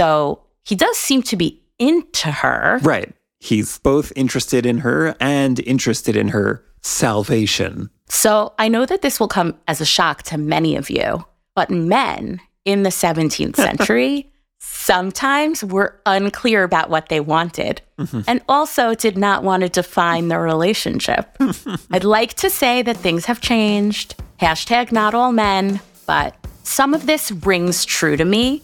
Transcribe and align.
So 0.00 0.40
he 0.64 0.76
does 0.76 0.96
seem 0.96 1.20
to 1.24 1.36
be 1.36 1.62
into 1.78 2.30
her. 2.30 2.80
Right. 2.82 3.12
He's 3.38 3.76
both 3.80 4.14
interested 4.16 4.64
in 4.64 4.78
her 4.78 5.14
and 5.20 5.60
interested 5.60 6.16
in 6.16 6.28
her 6.28 6.64
salvation. 6.80 7.90
So 8.08 8.54
I 8.58 8.68
know 8.68 8.86
that 8.86 9.02
this 9.02 9.20
will 9.20 9.28
come 9.28 9.58
as 9.68 9.82
a 9.82 9.84
shock 9.84 10.22
to 10.24 10.38
many 10.38 10.74
of 10.76 10.88
you, 10.88 11.26
but 11.54 11.68
men 11.68 12.40
in 12.64 12.82
the 12.82 12.88
17th 12.88 13.56
century 13.66 14.32
sometimes 14.58 15.62
were 15.62 16.00
unclear 16.06 16.64
about 16.64 16.88
what 16.88 17.10
they 17.10 17.20
wanted 17.20 17.82
mm-hmm. 17.98 18.22
and 18.26 18.40
also 18.48 18.94
did 18.94 19.18
not 19.18 19.42
want 19.42 19.64
to 19.64 19.68
define 19.68 20.28
their 20.28 20.40
relationship. 20.40 21.36
I'd 21.90 22.04
like 22.04 22.32
to 22.34 22.48
say 22.48 22.80
that 22.80 22.96
things 22.96 23.26
have 23.26 23.42
changed. 23.42 24.14
Hashtag 24.40 24.92
not 24.92 25.14
all 25.14 25.32
men, 25.32 25.80
but 26.06 26.34
some 26.62 26.94
of 26.94 27.04
this 27.04 27.30
rings 27.30 27.84
true 27.84 28.16
to 28.16 28.24
me 28.24 28.62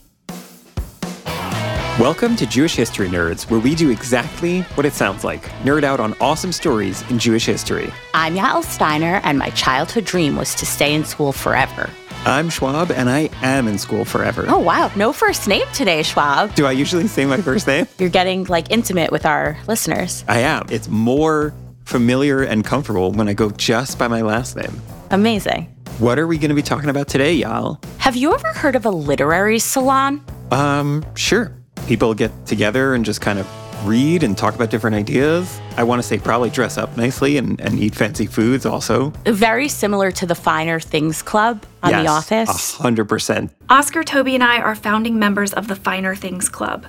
Welcome 2.01 2.37
to 2.37 2.47
Jewish 2.47 2.77
History 2.77 3.09
Nerds, 3.09 3.51
where 3.51 3.59
we 3.59 3.75
do 3.75 3.89
exactly 3.89 4.61
what 4.75 4.85
it 4.85 4.93
sounds 4.93 5.25
like 5.25 5.45
nerd 5.63 5.83
out 5.83 5.99
on 5.99 6.15
awesome 6.21 6.53
stories 6.53 7.01
in 7.11 7.19
Jewish 7.19 7.47
history. 7.47 7.91
I'm 8.13 8.35
Yael 8.35 8.63
Steiner, 8.63 9.23
and 9.25 9.39
my 9.39 9.49
childhood 9.51 10.05
dream 10.05 10.37
was 10.37 10.55
to 10.57 10.67
stay 10.67 10.93
in 10.93 11.07
school 11.07 11.33
forever. 11.33 11.89
I'm 12.27 12.51
Schwab, 12.51 12.91
and 12.91 13.09
I 13.09 13.31
am 13.41 13.67
in 13.67 13.79
school 13.79 14.05
forever. 14.05 14.45
Oh, 14.47 14.59
wow. 14.59 14.93
No 14.95 15.11
first 15.11 15.49
name 15.49 15.65
today, 15.73 16.03
Schwab. 16.03 16.55
Do 16.55 16.67
I 16.67 16.73
usually 16.73 17.07
say 17.07 17.25
my 17.25 17.39
first 17.39 17.67
name? 17.67 17.87
You're 17.99 18.11
getting 18.11 18.45
like 18.45 18.71
intimate 18.71 19.11
with 19.11 19.25
our 19.25 19.57
listeners. 19.67 20.23
I 20.29 20.41
am. 20.41 20.67
It's 20.69 20.89
more 20.89 21.55
familiar 21.87 22.43
and 22.43 22.63
comfortable 22.63 23.13
when 23.13 23.27
I 23.27 23.33
go 23.33 23.49
just 23.53 23.99
by 23.99 24.07
my 24.07 24.21
last 24.21 24.55
name. 24.55 24.83
Amazing. 25.13 25.75
What 25.99 26.19
are 26.19 26.27
we 26.27 26.37
going 26.37 26.51
to 26.51 26.55
be 26.55 26.61
talking 26.61 26.91
about 26.91 27.09
today, 27.09 27.41
Yael? 27.41 27.83
Have 27.97 28.17
you 28.17 28.35
ever 28.35 28.53
heard 28.53 28.77
of 28.77 28.85
a 28.85 28.91
literary 28.91 29.59
salon? 29.59 30.23
Um, 30.51 31.03
sure 31.15 31.56
people 31.87 32.15
get 32.15 32.33
together 32.47 32.95
and 32.95 33.05
just 33.05 33.21
kind 33.21 33.39
of 33.39 33.47
read 33.87 34.23
and 34.23 34.37
talk 34.37 34.55
about 34.55 34.71
different 34.71 34.97
ideas. 34.97 35.61
I 35.77 35.85
want 35.85 36.01
to 36.01 36.07
say 36.07 36.19
probably 36.19 36.51
dress 36.51 36.79
up 36.79 36.97
nicely 36.97 37.37
and, 37.37 37.61
and 37.61 37.79
eat 37.79 37.95
fancy 37.95 38.27
foods 38.27 38.67
also. 38.67 39.11
Very 39.27 39.69
similar 39.69 40.11
to 40.13 40.27
the 40.27 40.35
Finer 40.35 40.81
Things 40.81 41.23
Club 41.23 41.65
on 41.83 41.91
yes, 41.91 42.03
The 42.03 42.09
Office. 42.09 42.79
A 42.79 42.83
hundred 42.83 43.09
percent. 43.09 43.53
Oscar, 43.69 44.03
Toby, 44.03 44.35
and 44.35 44.43
I 44.43 44.61
are 44.61 44.75
founding 44.75 45.19
members 45.19 45.53
of 45.53 45.69
the 45.69 45.77
Finer 45.77 46.15
Things 46.15 46.49
Club. 46.49 46.87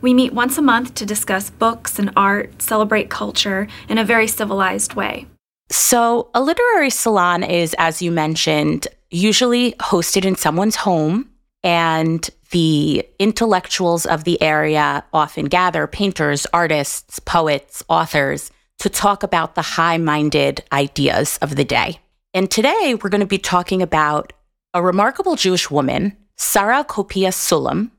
We 0.00 0.14
meet 0.14 0.32
once 0.32 0.56
a 0.56 0.62
month 0.62 0.94
to 0.94 1.04
discuss 1.04 1.50
books 1.50 1.98
and 1.98 2.10
art, 2.16 2.62
celebrate 2.62 3.10
culture 3.10 3.68
in 3.88 3.98
a 3.98 4.04
very 4.04 4.26
civilized 4.26 4.94
way. 4.94 5.26
So, 5.70 6.30
a 6.34 6.40
literary 6.40 6.90
salon 6.90 7.42
is, 7.44 7.76
as 7.78 8.00
you 8.00 8.10
mentioned, 8.10 8.88
usually 9.10 9.72
hosted 9.72 10.24
in 10.24 10.36
someone's 10.36 10.76
home 10.76 11.28
and 11.62 12.28
the 12.50 13.06
intellectuals 13.18 14.06
of 14.06 14.24
the 14.24 14.40
area 14.42 15.04
often 15.12 15.46
gather 15.46 15.86
painters, 15.86 16.46
artists, 16.52 17.18
poets, 17.20 17.82
authors 17.88 18.50
to 18.78 18.88
talk 18.88 19.22
about 19.22 19.54
the 19.54 19.62
high 19.62 19.98
minded 19.98 20.64
ideas 20.72 21.38
of 21.42 21.56
the 21.56 21.64
day. 21.64 22.00
And 22.32 22.50
today 22.50 22.96
we're 23.00 23.10
going 23.10 23.20
to 23.20 23.26
be 23.26 23.38
talking 23.38 23.82
about 23.82 24.32
a 24.72 24.82
remarkable 24.82 25.36
Jewish 25.36 25.70
woman, 25.70 26.16
Sarra 26.36 26.84
Coppia 26.84 27.28
Sullam, 27.28 27.90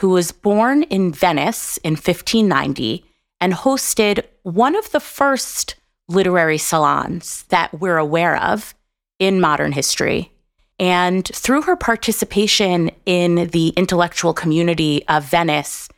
who 0.00 0.08
was 0.08 0.32
born 0.32 0.82
in 0.84 1.12
Venice 1.12 1.76
in 1.78 1.92
1590 1.92 3.04
and 3.40 3.52
hosted 3.52 4.24
one 4.42 4.74
of 4.74 4.90
the 4.90 5.00
first 5.00 5.76
literary 6.08 6.58
salons 6.58 7.44
that 7.48 7.78
we're 7.80 7.96
aware 7.96 8.36
of 8.36 8.74
in 9.18 9.40
modern 9.40 9.72
history 9.72 10.33
and 10.78 11.26
through 11.26 11.62
her 11.62 11.76
participation 11.76 12.90
in 13.06 13.48
the 13.48 13.68
intellectual 13.76 14.32
community 14.34 15.04
of 15.08 15.24
Venice, 15.24 15.88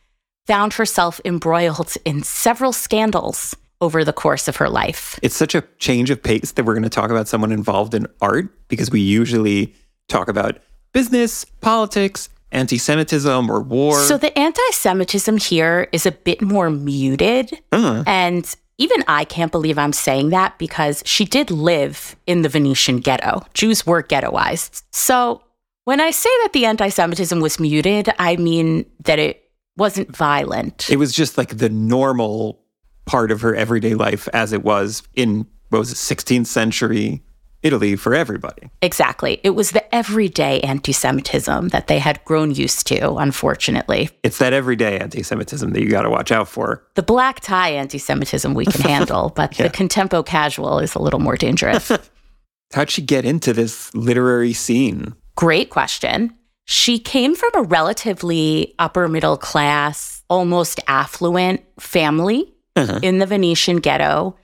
found 0.46 0.74
herself 0.74 1.20
embroiled 1.24 1.94
in 2.04 2.22
several 2.22 2.72
scandals 2.72 3.56
over 3.80 4.04
the 4.04 4.12
course 4.12 4.48
of 4.48 4.56
her 4.56 4.68
life. 4.68 5.18
It's 5.22 5.36
such 5.36 5.54
a 5.54 5.62
change 5.78 6.10
of 6.10 6.22
pace 6.22 6.52
that 6.52 6.64
we're 6.64 6.74
going 6.74 6.82
to 6.82 6.88
talk 6.88 7.10
about 7.10 7.28
someone 7.28 7.52
involved 7.52 7.94
in 7.94 8.06
art 8.20 8.48
because 8.68 8.90
we 8.90 9.00
usually 9.00 9.74
talk 10.08 10.28
about 10.28 10.58
business, 10.92 11.44
politics, 11.44 12.28
anti 12.52 12.78
Semitism, 12.78 13.50
or 13.50 13.60
war. 13.60 14.00
So 14.00 14.16
the 14.16 14.36
anti 14.38 14.70
Semitism 14.70 15.36
here 15.38 15.88
is 15.92 16.06
a 16.06 16.12
bit 16.12 16.40
more 16.40 16.70
muted. 16.70 17.52
Uh-huh. 17.72 18.04
And 18.06 18.54
even 18.78 19.04
I 19.08 19.24
can't 19.24 19.52
believe 19.52 19.78
I'm 19.78 19.92
saying 19.92 20.30
that 20.30 20.58
because 20.58 21.02
she 21.06 21.24
did 21.24 21.50
live 21.50 22.16
in 22.26 22.42
the 22.42 22.48
Venetian 22.48 22.98
ghetto. 22.98 23.42
Jews 23.54 23.86
were 23.86 24.02
ghettoized. 24.02 24.82
So 24.92 25.42
when 25.84 26.00
I 26.00 26.10
say 26.10 26.30
that 26.42 26.52
the 26.52 26.66
anti 26.66 26.88
Semitism 26.88 27.40
was 27.40 27.58
muted, 27.58 28.12
I 28.18 28.36
mean 28.36 28.86
that 29.04 29.18
it 29.18 29.50
wasn't 29.76 30.14
violent. 30.14 30.90
It 30.90 30.96
was 30.96 31.14
just 31.14 31.38
like 31.38 31.58
the 31.58 31.68
normal 31.68 32.60
part 33.04 33.30
of 33.30 33.40
her 33.42 33.54
everyday 33.54 33.94
life 33.94 34.28
as 34.32 34.52
it 34.52 34.64
was 34.64 35.02
in, 35.14 35.46
what 35.70 35.78
was 35.78 35.92
it, 35.92 36.16
16th 36.16 36.46
century 36.46 37.22
Italy 37.62 37.96
for 37.96 38.14
everybody. 38.14 38.70
Exactly. 38.82 39.40
It 39.42 39.50
was 39.50 39.70
the 39.70 39.94
everyday 39.94 40.60
anti 40.60 40.92
Semitism 40.92 41.68
that 41.68 41.86
they 41.86 41.98
had 41.98 42.24
grown 42.24 42.52
used 42.52 42.86
to, 42.88 43.16
unfortunately. 43.16 44.10
It's 44.22 44.38
that 44.38 44.52
everyday 44.52 44.98
anti 44.98 45.22
Semitism 45.22 45.72
that 45.72 45.82
you 45.82 45.90
got 45.90 46.02
to 46.02 46.10
watch 46.10 46.30
out 46.30 46.48
for. 46.48 46.86
The 46.94 47.02
black 47.02 47.40
tie 47.40 47.70
anti 47.70 47.98
Semitism 47.98 48.54
we 48.54 48.66
can 48.66 48.80
handle, 48.90 49.32
but 49.34 49.58
yeah. 49.58 49.68
the 49.68 49.70
contempo 49.70 50.24
casual 50.24 50.78
is 50.78 50.94
a 50.94 51.00
little 51.00 51.20
more 51.20 51.36
dangerous. 51.36 51.90
How'd 52.72 52.90
she 52.90 53.02
get 53.02 53.24
into 53.24 53.52
this 53.52 53.94
literary 53.94 54.52
scene? 54.52 55.14
Great 55.36 55.70
question. 55.70 56.34
She 56.64 56.98
came 56.98 57.36
from 57.36 57.50
a 57.54 57.62
relatively 57.62 58.74
upper 58.78 59.06
middle 59.06 59.36
class, 59.36 60.24
almost 60.28 60.80
affluent 60.88 61.62
family 61.78 62.52
uh-huh. 62.74 63.00
in 63.02 63.18
the 63.18 63.26
Venetian 63.26 63.76
ghetto. 63.76 64.36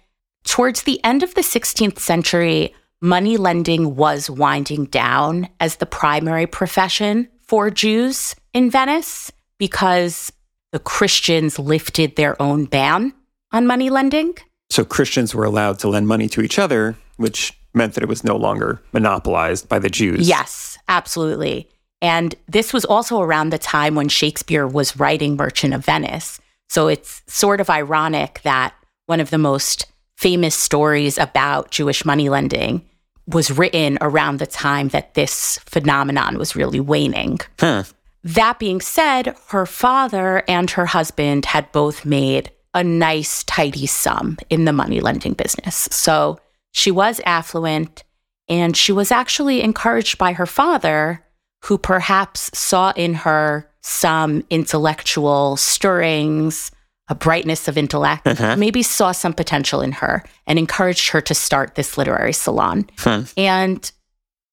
Towards 0.44 0.82
the 0.82 1.02
end 1.04 1.22
of 1.22 1.34
the 1.34 1.40
16th 1.40 1.98
century, 1.98 2.74
money 3.02 3.36
lending 3.36 3.96
was 3.96 4.30
winding 4.30 4.84
down 4.86 5.48
as 5.58 5.76
the 5.76 5.86
primary 5.86 6.46
profession 6.46 7.28
for 7.42 7.68
Jews 7.68 8.36
in 8.54 8.70
Venice 8.70 9.32
because 9.58 10.32
the 10.70 10.78
Christians 10.78 11.58
lifted 11.58 12.14
their 12.14 12.40
own 12.40 12.64
ban 12.64 13.12
on 13.50 13.66
money 13.66 13.90
lending. 13.90 14.34
So 14.70 14.84
Christians 14.84 15.34
were 15.34 15.44
allowed 15.44 15.80
to 15.80 15.88
lend 15.88 16.06
money 16.06 16.28
to 16.28 16.40
each 16.40 16.58
other, 16.58 16.96
which 17.16 17.52
meant 17.74 17.94
that 17.94 18.04
it 18.04 18.08
was 18.08 18.24
no 18.24 18.36
longer 18.36 18.80
monopolized 18.92 19.68
by 19.68 19.80
the 19.80 19.90
Jews. 19.90 20.26
Yes, 20.26 20.78
absolutely. 20.88 21.68
And 22.00 22.34
this 22.48 22.72
was 22.72 22.84
also 22.84 23.20
around 23.20 23.50
the 23.50 23.58
time 23.58 23.96
when 23.96 24.08
Shakespeare 24.08 24.66
was 24.66 24.96
writing 24.96 25.36
Merchant 25.36 25.74
of 25.74 25.84
Venice. 25.84 26.40
So 26.68 26.88
it's 26.88 27.22
sort 27.26 27.60
of 27.60 27.68
ironic 27.68 28.40
that 28.44 28.74
one 29.06 29.20
of 29.20 29.30
the 29.30 29.38
most 29.38 29.86
famous 30.16 30.54
stories 30.54 31.18
about 31.18 31.70
Jewish 31.70 32.04
money 32.04 32.28
lending 32.28 32.88
was 33.26 33.50
written 33.50 33.98
around 34.00 34.38
the 34.38 34.46
time 34.46 34.88
that 34.88 35.14
this 35.14 35.58
phenomenon 35.64 36.38
was 36.38 36.56
really 36.56 36.80
waning. 36.80 37.38
Huh. 37.58 37.84
That 38.24 38.58
being 38.58 38.80
said, 38.80 39.34
her 39.48 39.66
father 39.66 40.44
and 40.48 40.70
her 40.70 40.86
husband 40.86 41.46
had 41.46 41.70
both 41.72 42.04
made 42.04 42.50
a 42.74 42.82
nice, 42.82 43.44
tidy 43.44 43.86
sum 43.86 44.38
in 44.48 44.64
the 44.64 44.72
money 44.72 45.00
lending 45.00 45.34
business. 45.34 45.88
So 45.90 46.38
she 46.72 46.90
was 46.90 47.20
affluent 47.26 48.04
and 48.48 48.76
she 48.76 48.92
was 48.92 49.10
actually 49.10 49.62
encouraged 49.62 50.18
by 50.18 50.32
her 50.32 50.46
father, 50.46 51.24
who 51.64 51.78
perhaps 51.78 52.50
saw 52.58 52.92
in 52.96 53.14
her 53.14 53.68
some 53.82 54.44
intellectual 54.50 55.56
stirrings, 55.56 56.70
a 57.12 57.14
brightness 57.14 57.68
of 57.68 57.76
intellect, 57.76 58.26
uh-huh. 58.26 58.56
maybe 58.56 58.82
saw 58.82 59.12
some 59.12 59.34
potential 59.34 59.82
in 59.82 59.92
her 59.92 60.24
and 60.46 60.58
encouraged 60.58 61.10
her 61.10 61.20
to 61.20 61.34
start 61.34 61.74
this 61.74 61.98
literary 61.98 62.32
salon. 62.32 62.88
Huh. 62.96 63.24
And 63.36 63.92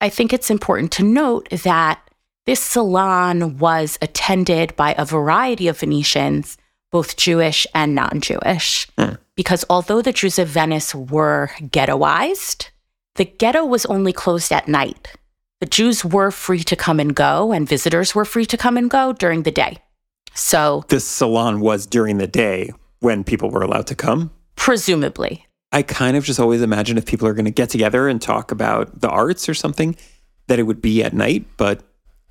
I 0.02 0.10
think 0.10 0.34
it's 0.34 0.50
important 0.50 0.92
to 0.92 1.02
note 1.02 1.48
that 1.48 1.98
this 2.44 2.60
salon 2.60 3.56
was 3.56 3.98
attended 4.02 4.76
by 4.76 4.94
a 4.98 5.06
variety 5.06 5.68
of 5.68 5.80
Venetians, 5.80 6.58
both 6.92 7.16
Jewish 7.16 7.66
and 7.74 7.94
non 7.94 8.20
Jewish. 8.20 8.86
Huh. 8.98 9.16
Because 9.36 9.64
although 9.70 10.02
the 10.02 10.12
Jews 10.12 10.38
of 10.38 10.48
Venice 10.48 10.94
were 10.94 11.50
ghettoized, 11.62 12.68
the 13.14 13.24
ghetto 13.24 13.64
was 13.64 13.86
only 13.86 14.12
closed 14.12 14.52
at 14.52 14.68
night. 14.68 15.16
The 15.60 15.66
Jews 15.66 16.04
were 16.04 16.30
free 16.30 16.62
to 16.64 16.76
come 16.76 17.00
and 17.00 17.14
go, 17.14 17.52
and 17.52 17.66
visitors 17.66 18.14
were 18.14 18.26
free 18.26 18.44
to 18.46 18.58
come 18.58 18.76
and 18.76 18.90
go 18.90 19.14
during 19.14 19.44
the 19.44 19.50
day. 19.50 19.78
So 20.34 20.84
this 20.88 21.06
salon 21.06 21.60
was 21.60 21.86
during 21.86 22.18
the 22.18 22.26
day 22.26 22.72
when 23.00 23.24
people 23.24 23.50
were 23.50 23.62
allowed 23.62 23.86
to 23.88 23.94
come? 23.94 24.30
Presumably. 24.56 25.46
I 25.72 25.82
kind 25.82 26.16
of 26.16 26.24
just 26.24 26.40
always 26.40 26.62
imagine 26.62 26.98
if 26.98 27.06
people 27.06 27.26
are 27.26 27.34
going 27.34 27.44
to 27.44 27.50
get 27.50 27.70
together 27.70 28.08
and 28.08 28.20
talk 28.20 28.50
about 28.50 29.00
the 29.00 29.08
arts 29.08 29.48
or 29.48 29.54
something, 29.54 29.96
that 30.48 30.58
it 30.58 30.64
would 30.64 30.82
be 30.82 31.02
at 31.02 31.12
night. 31.12 31.46
But 31.56 31.82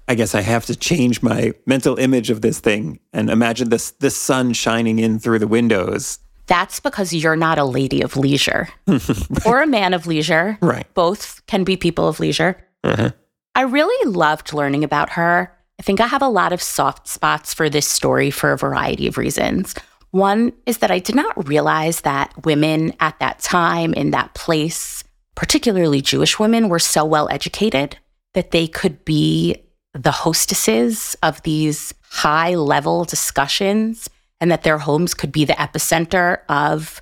I 0.07 0.15
guess 0.15 0.35
I 0.35 0.41
have 0.41 0.65
to 0.65 0.75
change 0.75 1.21
my 1.21 1.53
mental 1.65 1.97
image 1.97 2.29
of 2.29 2.41
this 2.41 2.59
thing 2.59 2.99
and 3.13 3.29
imagine 3.29 3.69
this 3.69 3.91
the 3.91 4.09
sun 4.09 4.53
shining 4.53 4.99
in 4.99 5.19
through 5.19 5.39
the 5.39 5.47
windows. 5.47 6.19
That's 6.47 6.79
because 6.79 7.13
you're 7.13 7.35
not 7.35 7.59
a 7.59 7.63
lady 7.63 8.01
of 8.01 8.17
leisure 8.17 8.69
right. 8.87 9.01
or 9.45 9.61
a 9.61 9.67
man 9.67 9.93
of 9.93 10.07
leisure. 10.07 10.57
Right. 10.61 10.91
Both 10.95 11.45
can 11.45 11.63
be 11.63 11.77
people 11.77 12.07
of 12.07 12.19
leisure. 12.19 12.57
Uh-huh. 12.83 13.11
I 13.53 13.61
really 13.61 14.11
loved 14.11 14.51
learning 14.51 14.83
about 14.83 15.11
her 15.11 15.55
I 15.79 15.81
think 15.81 16.01
I 16.01 16.07
have 16.07 16.21
a 16.21 16.27
lot 16.27 16.51
of 16.51 16.61
soft 16.61 17.07
spots 17.07 17.53
for 17.53 17.69
this 17.69 17.87
story 17.87 18.31
for 18.31 18.51
a 18.51 18.57
variety 18.57 19.07
of 19.07 19.17
reasons. 19.17 19.73
One 20.11 20.51
is 20.65 20.79
that 20.79 20.91
I 20.91 20.99
did 20.99 21.15
not 21.15 21.47
realize 21.47 22.01
that 22.01 22.33
women 22.43 22.93
at 22.99 23.17
that 23.19 23.39
time 23.39 23.93
in 23.93 24.11
that 24.11 24.33
place, 24.33 25.03
particularly 25.35 26.01
Jewish 26.01 26.37
women, 26.37 26.67
were 26.67 26.79
so 26.79 27.05
well 27.05 27.29
educated 27.29 27.97
that 28.33 28.51
they 28.51 28.67
could 28.67 29.05
be 29.05 29.63
the 29.93 30.11
hostesses 30.11 31.15
of 31.23 31.41
these 31.43 31.93
high 32.01 32.55
level 32.55 33.05
discussions 33.05 34.09
and 34.41 34.51
that 34.51 34.63
their 34.63 34.79
homes 34.79 35.13
could 35.13 35.31
be 35.31 35.45
the 35.45 35.53
epicenter 35.53 36.39
of 36.49 37.01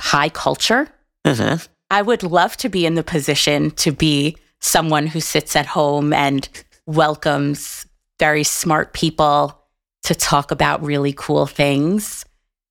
high 0.00 0.28
culture. 0.28 0.88
Uh-huh. 1.24 1.58
I 1.90 2.02
would 2.02 2.22
love 2.22 2.56
to 2.58 2.68
be 2.68 2.86
in 2.86 2.94
the 2.94 3.04
position 3.04 3.70
to 3.72 3.92
be 3.92 4.36
someone 4.60 5.06
who 5.06 5.20
sits 5.20 5.54
at 5.54 5.66
home 5.66 6.12
and 6.12 6.48
welcomes 6.86 7.85
very 8.18 8.44
smart 8.44 8.92
people 8.92 9.62
to 10.04 10.14
talk 10.14 10.50
about 10.50 10.84
really 10.84 11.12
cool 11.12 11.46
things. 11.46 12.24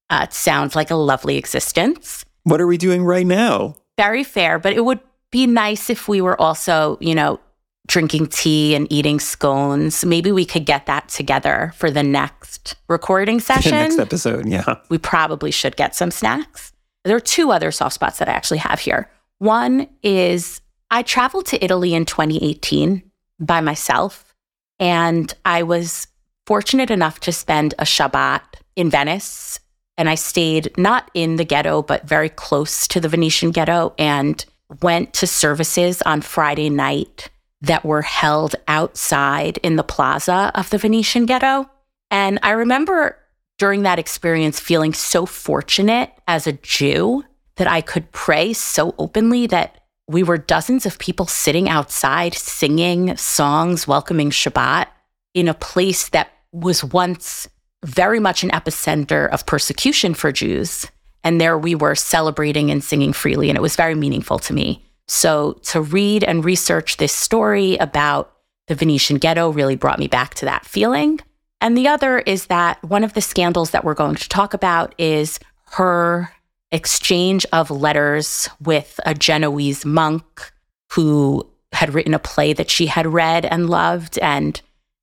Uh, 0.10 0.22
it 0.24 0.34
sounds 0.34 0.76
like 0.76 0.92
a 0.92 0.96
lovely 0.96 1.38
existence. 1.38 2.26
What 2.44 2.62
are 2.62 2.68
we 2.68 2.78
doing 2.78 3.04
right 3.04 3.26
now? 3.26 3.76
Very 3.98 4.24
fair, 4.24 4.60
but 4.60 4.74
it 4.74 4.86
would 4.86 5.00
be 5.32 5.48
nice 5.48 5.90
if 5.90 6.08
we 6.08 6.22
were 6.22 6.40
also, 6.40 6.98
you 7.02 7.16
know, 7.16 7.40
drinking 7.88 8.28
tea 8.28 8.76
and 8.76 8.92
eating 8.92 9.20
scones. 9.20 10.04
Maybe 10.06 10.32
we 10.32 10.46
could 10.46 10.66
get 10.66 10.86
that 10.86 11.10
together 11.10 11.72
for 11.76 11.92
the 11.92 12.04
next 12.04 12.76
recording 12.88 13.40
session. 13.42 13.72
Next 13.72 14.00
episode, 14.00 14.48
yeah. 14.48 14.76
we 14.90 14.98
probably 14.98 15.52
should 15.52 15.76
get 15.76 15.96
some 15.96 16.12
snacks. 16.12 16.72
There 17.04 17.16
are 17.16 17.22
two 17.22 17.52
other 17.52 17.72
soft 17.72 17.96
spots 17.96 18.20
that 18.20 18.30
I 18.30 18.34
actually 18.34 18.58
have 18.60 18.80
here. 18.80 19.10
One 19.38 19.88
is 20.02 20.62
I 20.90 21.04
traveled 21.04 21.46
to 21.48 21.64
Italy 21.64 21.94
in 21.94 22.06
2018 22.06 23.04
by 23.40 23.62
myself, 23.62 24.35
and 24.80 25.34
I 25.46 25.64
was 25.64 26.08
fortunate 26.46 26.92
enough 26.92 27.20
to 27.22 27.32
spend 27.32 27.74
a 27.80 27.84
Shabbat 27.84 28.42
in 28.76 28.90
Venice. 28.90 29.60
And 29.98 30.10
I 30.10 30.16
stayed 30.16 30.78
not 30.78 31.10
in 31.14 31.38
the 31.38 31.46
ghetto, 31.46 31.82
but 31.82 32.08
very 32.08 32.30
close 32.30 32.88
to 32.90 33.00
the 33.00 33.08
Venetian 33.08 33.52
ghetto 33.52 33.94
and 33.98 34.44
went 34.82 35.14
to 35.14 35.28
services 35.28 36.02
on 36.02 36.22
Friday 36.22 36.70
night 36.70 37.30
that 37.62 37.86
were 37.86 38.02
held 38.02 38.56
outside 38.68 39.58
in 39.60 39.78
the 39.78 39.84
plaza 39.84 40.52
of 40.54 40.70
the 40.70 40.78
Venetian 40.78 41.26
ghetto. 41.26 41.70
And 42.12 42.40
I 42.44 42.52
remember 42.52 43.18
during 43.58 43.84
that 43.84 44.00
experience 44.00 44.60
feeling 44.60 44.94
so 44.94 45.26
fortunate 45.26 46.12
as 46.28 46.46
a 46.46 46.54
Jew 46.54 47.24
that 47.56 47.68
I 47.68 47.80
could 47.80 48.12
pray 48.12 48.52
so 48.52 48.94
openly 48.98 49.48
that 49.48 49.85
we 50.08 50.24
were 50.24 50.38
dozens 50.38 50.86
of 50.86 51.00
people 51.00 51.26
sitting 51.26 51.68
outside 51.68 52.34
singing 52.34 53.16
songs 53.18 53.88
welcoming 53.88 54.30
Shabbat 54.30 54.88
in 55.34 55.48
a 55.48 55.54
place 55.54 56.10
that 56.10 56.30
was 56.52 56.84
once 56.84 57.48
very 57.84 58.20
much 58.20 58.44
an 58.44 58.50
epicenter 58.52 59.30
of 59.30 59.46
persecution 59.46 60.14
for 60.14 60.32
Jews. 60.32 60.88
And 61.24 61.42
there 61.42 61.58
we 61.58 61.76
were 61.76 61.96
celebrating 61.96 62.70
and 62.70 62.84
singing 62.84 63.14
freely, 63.14 63.50
and 63.50 63.58
it 63.58 63.62
was 63.62 63.76
very 63.76 63.96
meaningful 63.96 64.38
to 64.40 64.54
me. 64.54 64.86
So 65.08 65.54
to 65.64 65.82
read 65.82 66.24
and 66.24 66.46
research 66.46 66.98
this 66.98 67.14
story 67.14 67.78
about 67.78 68.32
the 68.68 68.76
Venetian 68.76 69.18
ghetto 69.18 69.52
really 69.52 69.76
brought 69.76 70.00
me 70.00 70.08
back 70.08 70.36
to 70.36 70.46
that 70.46 70.66
feeling. 70.66 71.20
And 71.62 71.78
the 71.78 71.88
other 71.88 72.20
is 72.20 72.48
that 72.48 72.84
one 72.84 73.04
of 73.04 73.14
the 73.14 73.22
scandals 73.22 73.72
that 73.72 73.84
we're 73.84 73.94
going 73.94 74.16
to 74.16 74.30
talk 74.30 74.54
about 74.54 74.94
is 74.98 75.40
her 75.72 76.32
exchange 76.72 77.46
of 77.54 77.72
letters 77.72 78.50
with 78.62 79.00
a 79.06 79.14
Genoese 79.14 79.86
monk 79.86 80.52
who 80.92 81.48
had 81.72 81.94
written 81.94 82.14
a 82.14 82.20
play 82.20 82.54
that 82.54 82.70
she 82.70 82.88
had 82.88 83.06
read 83.08 83.46
and 83.46 83.70
loved, 83.70 84.18
and 84.20 84.62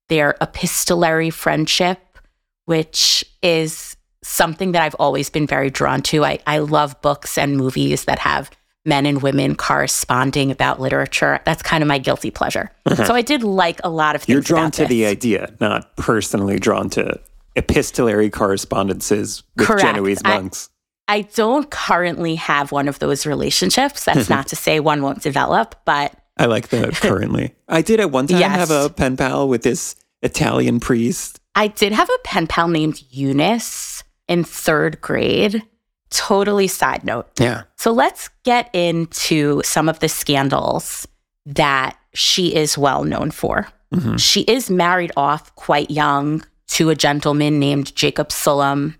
their 0.08 0.36
epistolary 0.40 1.30
friendship, 1.30 2.18
which 2.64 3.24
is 3.42 3.96
something 4.22 4.72
that 4.72 4.82
I've 4.82 4.94
always 4.96 5.28
been 5.30 5.46
very 5.46 5.70
drawn 5.70 6.02
to. 6.02 6.24
I, 6.24 6.38
I 6.46 6.58
love 6.58 7.00
books 7.02 7.36
and 7.36 7.56
movies 7.56 8.04
that 8.04 8.18
have 8.20 8.50
men 8.84 9.06
and 9.06 9.22
women 9.22 9.54
corresponding 9.54 10.50
about 10.50 10.80
literature. 10.80 11.40
That's 11.44 11.62
kind 11.62 11.82
of 11.82 11.88
my 11.88 11.98
guilty 11.98 12.30
pleasure. 12.30 12.70
Uh-huh. 12.86 13.04
So 13.04 13.14
I 13.14 13.22
did 13.22 13.42
like 13.42 13.80
a 13.84 13.90
lot 13.90 14.14
of 14.14 14.22
things. 14.22 14.34
You're 14.34 14.42
drawn 14.42 14.70
to 14.72 14.86
the 14.86 15.06
idea, 15.06 15.54
not 15.60 15.96
personally 15.96 16.58
drawn 16.58 16.90
to 16.90 17.20
epistolary 17.54 18.30
correspondences 18.30 19.42
with 19.56 19.66
Correct. 19.66 19.82
Genoese 19.82 20.22
monks. 20.24 20.68
I 21.12 21.22
don't 21.22 21.70
currently 21.70 22.36
have 22.36 22.72
one 22.72 22.88
of 22.88 22.98
those 22.98 23.26
relationships. 23.26 24.04
That's 24.04 24.30
not 24.30 24.46
to 24.48 24.56
say 24.56 24.80
one 24.80 25.02
won't 25.02 25.22
develop, 25.22 25.74
but 25.84 26.14
I 26.38 26.46
like 26.46 26.68
the 26.68 26.88
currently. 27.00 27.54
I 27.68 27.82
did 27.82 28.00
at 28.00 28.10
one 28.10 28.26
time 28.26 28.40
Yes. 28.40 28.56
have 28.56 28.70
a 28.70 28.88
pen 28.88 29.16
pal 29.18 29.46
with 29.48 29.62
this 29.62 29.94
Italian 30.22 30.80
priest. 30.80 31.38
I 31.54 31.66
did 31.68 31.92
have 31.92 32.08
a 32.08 32.18
pen 32.24 32.46
pal 32.46 32.68
named 32.68 33.02
Eunice 33.10 34.04
in 34.26 34.42
third 34.44 35.00
grade. 35.02 35.62
Totally 36.08 36.66
side 36.66 37.04
note. 37.04 37.28
Yeah. 37.38 37.62
So 37.76 37.92
let's 37.92 38.30
get 38.44 38.70
into 38.74 39.60
some 39.64 39.88
of 39.90 39.98
the 39.98 40.08
scandals 40.08 41.06
that 41.46 41.96
she 42.14 42.54
is 42.54 42.78
well 42.78 43.04
known 43.04 43.30
for. 43.30 43.68
Mhm. 43.94 44.18
She 44.18 44.40
is 44.42 44.70
married 44.70 45.12
off 45.16 45.54
quite 45.56 45.90
young 45.90 46.42
to 46.68 46.88
a 46.90 46.94
gentleman 46.94 47.58
named 47.58 47.94
Jacob 47.94 48.28
Sullam. 48.30 48.94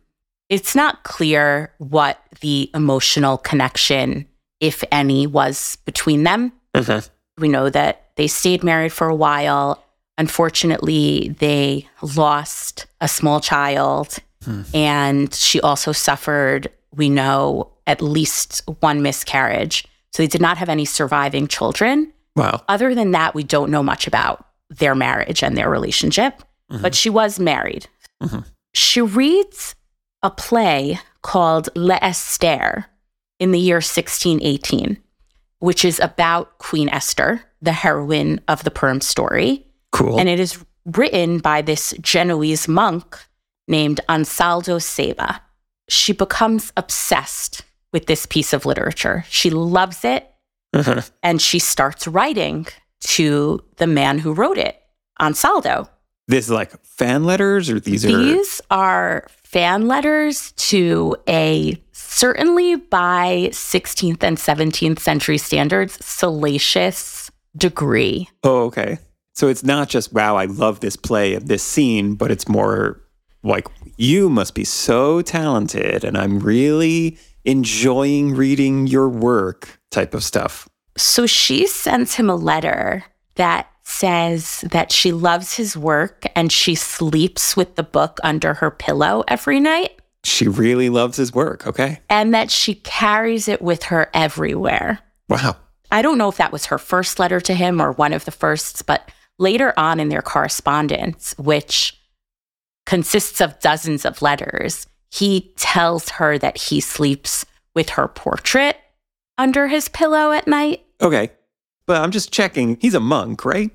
It's 0.52 0.75
not 0.75 1.02
clear 1.02 1.72
what 1.78 2.20
the 2.43 2.70
emotional 2.75 3.38
connection, 3.38 4.26
if 4.60 4.84
any, 4.93 5.26
was 5.26 5.76
between 5.87 6.25
them. 6.25 6.52
Mhm. 6.76 7.08
We 7.38 7.49
know 7.49 7.70
that 7.70 8.10
they 8.16 8.26
stayed 8.26 8.62
married 8.62 8.93
for 8.93 9.08
a 9.08 9.14
while. 9.14 9.82
Unfortunately, 10.19 11.34
they 11.38 11.88
lost 12.02 12.84
a 13.00 13.08
small 13.08 13.40
child, 13.40 14.19
and 14.75 15.34
she 15.34 15.58
also 15.62 15.90
suffered, 15.93 16.69
we 16.94 17.08
know, 17.08 17.72
at 17.87 18.02
least 18.02 18.60
one 18.81 19.00
miscarriage. 19.00 19.87
So 20.12 20.22
they 20.22 20.26
did 20.26 20.43
not 20.43 20.58
have 20.58 20.69
any 20.69 20.84
surviving 20.84 21.48
children. 21.48 22.12
Wow. 22.37 22.60
Other 22.69 22.94
than 22.94 23.12
that, 23.12 23.34
we 23.34 23.43
don't 23.43 23.70
know 23.70 23.82
much 23.82 24.06
about 24.06 24.44
their 24.69 24.94
marriage 24.94 25.43
and 25.43 25.56
their 25.56 25.70
relationship, 25.70 26.43
but 26.69 26.94
she 26.94 27.08
was 27.08 27.40
married. 27.40 27.87
Mhm. 28.22 28.44
She 28.75 29.00
reads 29.00 29.75
a 30.22 30.30
play 30.30 30.98
called 31.22 31.69
L'Esther 31.74 32.86
in 33.38 33.50
the 33.52 33.58
year 33.58 33.76
1618, 33.76 34.98
which 35.58 35.84
is 35.84 36.00
about 36.00 36.58
Queen 36.58 36.88
Esther, 36.88 37.42
the 37.60 37.72
heroine 37.72 38.40
of 38.48 38.64
the 38.64 38.70
Purim 38.70 39.00
story. 39.00 39.66
Cool. 39.92 40.19
And 40.19 40.28
it 40.28 40.40
is 40.40 40.64
written 40.84 41.38
by 41.38 41.62
this 41.62 41.94
Genoese 42.00 42.66
monk 42.69 43.19
named 43.69 44.00
Ansaldo 44.08 44.78
Cebà. 44.78 45.41
She 45.88 46.12
becomes 46.12 46.72
obsessed 46.76 47.62
with 47.93 48.06
this 48.06 48.26
piece 48.26 48.52
of 48.52 48.67
literature. 48.67 49.24
She 49.29 49.50
loves 49.50 50.05
it 50.05 50.29
Mhm. 50.74 51.08
and 51.22 51.41
she 51.43 51.58
starts 51.58 52.06
writing 52.08 52.67
to 53.00 53.62
the 53.76 53.86
man 53.86 54.19
who 54.19 54.32
wrote 54.32 54.58
it, 54.58 54.81
Ansaldo. 55.20 55.88
This 56.29 56.46
is 56.46 56.50
like 56.50 56.72
fan 56.84 57.24
letters, 57.24 57.69
or 57.69 57.81
these 57.81 58.05
are 58.05 58.17
These 58.17 58.60
are 58.70 59.26
fan 59.43 59.88
letters 59.88 60.52
to 60.52 61.17
a 61.29 61.76
certainly 61.93 62.76
by 62.76 63.48
16th 63.52 64.22
and 64.22 64.36
17th 64.36 64.98
century 64.98 65.38
standards 65.38 66.05
salacious 66.05 67.31
degree. 67.56 68.29
Oh, 68.44 68.64
okay. 68.64 68.98
So 69.34 69.48
it's 69.48 69.64
not 69.64 69.88
just 69.88 70.12
wow, 70.12 70.36
I 70.36 70.44
love 70.44 70.81
this 70.81 70.96
play 70.96 71.34
and 71.34 71.48
this 71.48 71.62
scene, 71.62 72.14
but 72.14 72.31
it's 72.31 72.48
more 72.48 73.00
like 73.43 73.67
you 73.96 74.29
must 74.29 74.55
be 74.55 74.64
so 74.64 75.22
talented, 75.22 76.05
and 76.05 76.17
I'm 76.17 76.38
really 76.38 77.19
enjoying 77.44 78.34
reading 78.34 78.86
your 78.86 79.08
work 79.08 79.81
type 79.91 80.14
of 80.14 80.22
stuff. 80.22 80.69
So 80.96 81.26
she 81.26 81.67
sends 81.67 82.14
him 82.14 82.31
a 82.31 82.36
letter 82.36 83.05
that 83.34 83.71
says 83.93 84.63
that 84.70 84.91
she 84.91 85.13
loves 85.13 85.55
his 85.55 85.77
work 85.77 86.25
and 86.34 86.51
she 86.51 86.75
sleeps 86.75 87.56
with 87.56 87.77
the 87.77 87.82
book 87.82 88.19
under 88.25 88.55
her 88.55 88.70
pillow 88.70 89.22
every 89.29 89.61
night 89.61 89.93
She 90.25 90.46
really 90.49 90.89
loves 90.89 91.17
his 91.17 91.32
work. 91.34 91.67
Okay. 91.67 92.01
and 92.08 92.32
that 92.34 92.51
she 92.51 92.75
carries 92.77 93.49
it 93.49 93.61
with 93.61 93.84
her 93.84 94.08
everywhere. 94.15 95.01
Wow. 95.29 95.56
I 95.91 96.01
don't 96.03 96.17
know 96.19 96.29
if 96.29 96.37
that 96.39 96.53
was 96.53 96.67
her 96.67 96.79
first 96.79 97.19
letter 97.19 97.41
to 97.41 97.55
him 97.55 97.81
or 97.81 97.93
one 97.93 98.13
of 98.13 98.25
the 98.25 98.31
firsts, 98.31 98.82
but 98.82 99.11
later 99.39 99.75
on 99.77 100.01
in 100.01 100.08
their 100.08 100.22
correspondence, 100.22 101.34
which 101.39 101.99
consists 102.87 103.41
of 103.41 103.58
dozens 103.61 104.05
of 104.05 104.22
letters, 104.22 104.87
he 105.11 105.53
tells 105.56 106.08
her 106.11 106.39
that 106.39 106.56
he 106.56 106.81
sleeps 106.81 107.44
with 107.75 107.91
her 107.91 108.08
portrait 108.08 108.77
under 109.39 109.69
his 109.69 109.89
pillow 109.89 110.32
at 110.32 110.46
night. 110.46 110.84
Okay. 111.01 111.31
But 111.87 112.01
I'm 112.01 112.11
just 112.11 112.32
checking. 112.32 112.77
He's 112.81 112.94
a 112.94 113.01
monk, 113.01 113.44
right? 113.44 113.70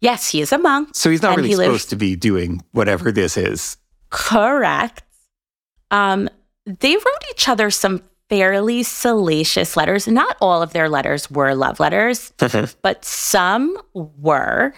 Yes, 0.00 0.30
he 0.30 0.40
is 0.40 0.52
a 0.52 0.58
monk. 0.58 0.90
So 0.92 1.10
he's 1.10 1.22
not 1.22 1.36
really 1.36 1.50
he 1.50 1.56
lives- 1.56 1.68
supposed 1.68 1.90
to 1.90 1.96
be 1.96 2.16
doing 2.16 2.62
whatever 2.72 3.10
this 3.10 3.36
is. 3.36 3.76
Correct. 4.10 5.02
Um, 5.90 6.28
they 6.64 6.94
wrote 6.94 7.24
each 7.30 7.48
other 7.48 7.70
some 7.70 8.02
fairly 8.28 8.82
salacious 8.82 9.76
letters. 9.76 10.06
Not 10.06 10.36
all 10.40 10.62
of 10.62 10.72
their 10.72 10.88
letters 10.88 11.30
were 11.30 11.54
love 11.54 11.80
letters, 11.80 12.32
but 12.82 13.04
some 13.04 13.76
were. 13.94 14.74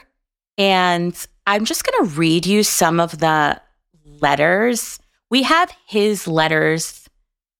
And 0.56 1.26
I'm 1.46 1.64
just 1.64 1.84
going 1.84 2.04
to 2.06 2.14
read 2.16 2.46
you 2.46 2.62
some 2.62 3.00
of 3.00 3.18
the 3.18 3.60
letters. 4.04 5.00
We 5.30 5.42
have 5.42 5.72
his 5.86 6.28
letters 6.28 7.08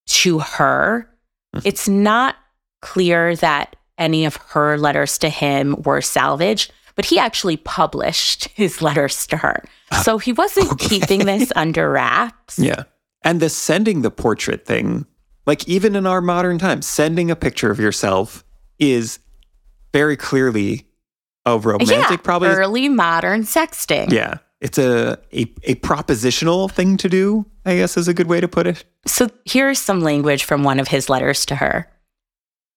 to 0.06 0.38
her. 0.38 1.08
Mm-hmm. 1.54 1.66
It's 1.66 1.88
not 1.88 2.36
clear 2.82 3.36
that 3.36 3.76
any 3.98 4.24
of 4.24 4.36
her 4.36 4.78
letters 4.78 5.18
to 5.18 5.28
him 5.28 5.82
were 5.84 6.00
salvaged, 6.00 6.72
but 7.00 7.06
he 7.06 7.18
actually 7.18 7.56
published 7.56 8.48
his 8.54 8.82
letters 8.82 9.26
to 9.26 9.38
her. 9.38 9.64
So 10.02 10.18
he 10.18 10.34
wasn't 10.34 10.78
keeping 10.78 11.24
this 11.24 11.50
under 11.56 11.90
wraps. 11.90 12.58
Yeah. 12.58 12.82
And 13.22 13.40
the 13.40 13.48
sending 13.48 14.02
the 14.02 14.10
portrait 14.10 14.66
thing, 14.66 15.06
like 15.46 15.66
even 15.66 15.96
in 15.96 16.04
our 16.04 16.20
modern 16.20 16.58
times, 16.58 16.86
sending 16.86 17.30
a 17.30 17.36
picture 17.36 17.70
of 17.70 17.80
yourself 17.80 18.44
is 18.78 19.18
very 19.94 20.14
clearly 20.14 20.88
a 21.46 21.58
romantic, 21.58 22.10
yeah, 22.10 22.16
probably. 22.18 22.48
early 22.48 22.90
modern 22.90 23.44
sexting. 23.44 24.12
Yeah. 24.12 24.36
It's 24.60 24.76
a, 24.76 25.18
a 25.32 25.40
a 25.64 25.76
propositional 25.76 26.70
thing 26.70 26.98
to 26.98 27.08
do, 27.08 27.46
I 27.64 27.76
guess 27.76 27.96
is 27.96 28.08
a 28.08 28.14
good 28.14 28.26
way 28.26 28.42
to 28.42 28.48
put 28.48 28.66
it. 28.66 28.84
So 29.06 29.30
here's 29.46 29.78
some 29.78 30.00
language 30.02 30.44
from 30.44 30.64
one 30.64 30.78
of 30.78 30.88
his 30.88 31.08
letters 31.08 31.46
to 31.46 31.56
her. 31.56 31.90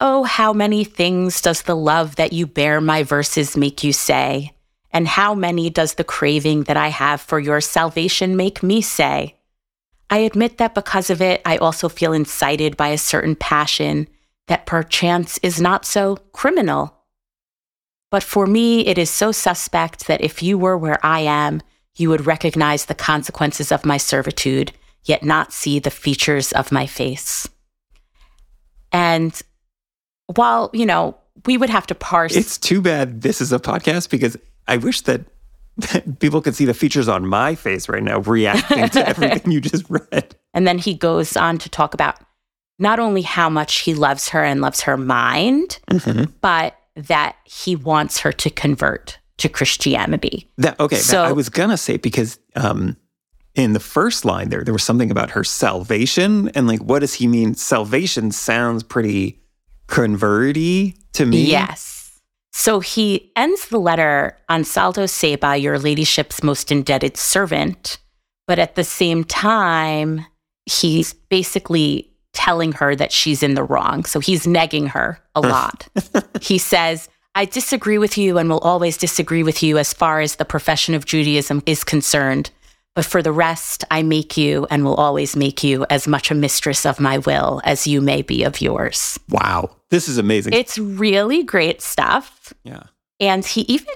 Oh, 0.06 0.26
how 0.26 0.52
many 0.52 0.84
things 0.84 1.40
does 1.40 1.62
the 1.62 1.78
love 1.78 2.18
that 2.18 2.34
you 2.34 2.46
bear 2.46 2.82
my 2.82 3.04
verses 3.04 3.56
make 3.56 3.86
you 3.86 3.94
say? 3.94 4.52
And 4.92 5.08
how 5.08 5.34
many 5.34 5.70
does 5.70 5.94
the 5.94 6.04
craving 6.04 6.64
that 6.64 6.76
I 6.76 6.90
have 6.90 7.22
for 7.22 7.40
your 7.40 7.62
salvation 7.62 8.36
make 8.36 8.62
me 8.62 8.82
say? 8.82 9.38
I 10.10 10.18
admit 10.18 10.58
that 10.58 10.76
because 10.76 11.10
of 11.10 11.22
it, 11.22 11.42
I 11.46 11.56
also 11.56 11.88
feel 11.88 12.12
incited 12.12 12.76
by 12.76 12.90
a 12.90 12.98
certain 12.98 13.38
passion 13.38 14.10
that 14.48 14.66
perchance 14.66 15.38
is 15.38 15.62
not 15.62 15.86
so 15.86 16.18
criminal. 16.34 16.94
But 18.12 18.24
for 18.24 18.46
me, 18.46 18.86
it 18.86 18.98
is 18.98 19.10
so 19.10 19.32
suspect 19.32 20.08
that 20.08 20.20
if 20.20 20.44
you 20.44 20.58
were 20.58 20.78
where 20.78 21.00
I 21.02 21.22
am, 21.22 21.62
you 21.96 22.10
would 22.10 22.26
recognize 22.26 22.88
the 22.88 22.94
consequences 22.94 23.72
of 23.72 23.86
my 23.86 23.96
servitude, 23.96 24.74
yet 25.06 25.24
not 25.24 25.54
see 25.54 25.80
the 25.80 25.90
features 25.90 26.52
of 26.52 26.74
my 26.74 26.88
face. 26.88 27.48
And 28.92 29.42
while, 30.28 30.70
you 30.74 30.86
know, 30.86 31.18
we 31.46 31.58
would 31.58 31.70
have 31.70 31.88
to 31.88 31.96
parse. 31.96 32.36
It's 32.36 32.58
too 32.58 32.82
bad 32.82 33.22
this 33.22 33.42
is 33.42 33.52
a 33.52 33.60
podcast 33.60 34.10
because 34.10 34.38
I 34.68 34.78
wish 34.78 35.02
that, 35.02 35.22
people 36.20 36.40
could 36.40 36.56
see 36.56 36.66
the 36.66 36.74
features 36.74 37.08
on 37.08 37.26
my 37.26 37.56
face 37.56 37.90
right 37.90 38.04
now 38.04 38.20
reacting 38.20 38.90
to 38.90 39.08
everything 39.10 39.52
you 39.52 39.60
just 39.60 39.86
read. 39.90 40.36
And 40.54 40.68
then 40.68 40.78
he 40.78 40.94
goes 40.94 41.36
on 41.36 41.58
to 41.58 41.70
talk 41.70 41.96
about 41.96 42.18
not 42.78 43.00
only 43.00 43.24
how 43.24 43.50
much 43.50 43.80
he 43.80 43.96
loves 43.96 44.30
her 44.30 44.44
and 44.44 44.62
loves 44.62 44.82
her 44.82 44.98
mind, 44.98 45.80
but 46.42 46.76
that 46.96 47.38
he 47.44 47.76
wants 47.76 48.20
her 48.20 48.32
to 48.32 48.50
convert 48.52 49.18
to 49.38 49.50
Christianity. 49.50 50.50
That 50.58 50.80
okay. 50.80 50.98
So- 50.98 51.24
I 51.24 51.32
was 51.32 51.50
gonna 51.50 51.78
say 51.78 51.98
because 51.98 52.40
um, 52.56 52.96
in 53.56 53.74
the 53.74 53.80
first 53.80 54.26
line 54.26 54.50
there, 54.50 54.64
there 54.64 54.74
was 54.74 54.84
something 54.84 55.10
about 55.12 55.32
her 55.32 55.44
salvation, 55.44 56.50
and 56.50 56.68
like, 56.68 56.82
what 56.82 57.00
does 57.00 57.16
he 57.16 57.28
mean? 57.28 57.56
Salvation 57.56 58.32
sounds 58.32 58.84
pretty 58.84 59.43
converty 59.94 60.98
to 61.14 61.26
me. 61.26 61.44
Yes. 61.44 62.20
So 62.52 62.80
he 62.80 63.32
ends 63.36 63.68
the 63.68 63.80
letter 63.80 64.38
Ansaldo 64.50 65.06
Cebà, 65.06 65.62
your 65.62 65.78
ladyship's 65.78 66.42
most 66.42 66.72
indebted 66.72 67.16
servant. 67.16 68.00
But 68.48 68.60
at 68.60 68.76
the 68.76 68.84
same 68.84 69.24
time, 69.24 70.26
he's 70.66 71.14
basically 71.14 72.12
telling 72.34 72.72
her 72.74 72.96
that 72.96 73.12
she's 73.12 73.44
in 73.44 73.54
the 73.54 73.64
wrong. 73.64 74.06
So 74.06 74.20
he's 74.20 74.48
negging 74.48 74.90
her 74.90 75.20
a 75.36 75.42
lot. 75.42 75.88
he 76.42 76.58
says, 76.58 77.08
I 77.36 77.46
disagree 77.46 78.00
with 78.00 78.18
you 78.18 78.38
and 78.40 78.50
will 78.50 78.60
always 78.60 78.98
disagree 78.98 79.44
with 79.44 79.62
you 79.62 79.78
as 79.78 79.94
far 79.94 80.22
as 80.22 80.36
the 80.36 80.46
profession 80.46 80.96
of 80.96 81.06
Judaism 81.06 81.62
is 81.68 81.84
concerned. 81.84 82.50
But 82.96 83.06
for 83.06 83.24
the 83.24 83.32
rest, 83.32 83.84
I 83.90 84.04
make 84.04 84.38
you 84.38 84.68
and 84.70 84.84
will 84.84 84.96
always 84.96 85.36
make 85.36 85.64
you 85.64 85.86
as 85.90 86.08
much 86.08 86.30
a 86.30 86.36
mistress 86.36 86.86
of 86.86 87.00
my 87.00 87.18
will 87.18 87.60
as 87.64 87.88
you 87.88 88.02
may 88.02 88.22
be 88.22 88.44
of 88.44 88.62
yours. 88.62 89.20
Wow, 89.30 89.76
this 89.94 90.10
is 90.10 90.18
amazing. 90.18 90.54
It's 90.54 90.80
really 90.80 91.44
great 91.44 91.80
stuff. 91.80 92.52
yeah. 92.64 92.84
And 93.20 93.46
he 93.46 93.62
even 93.62 93.94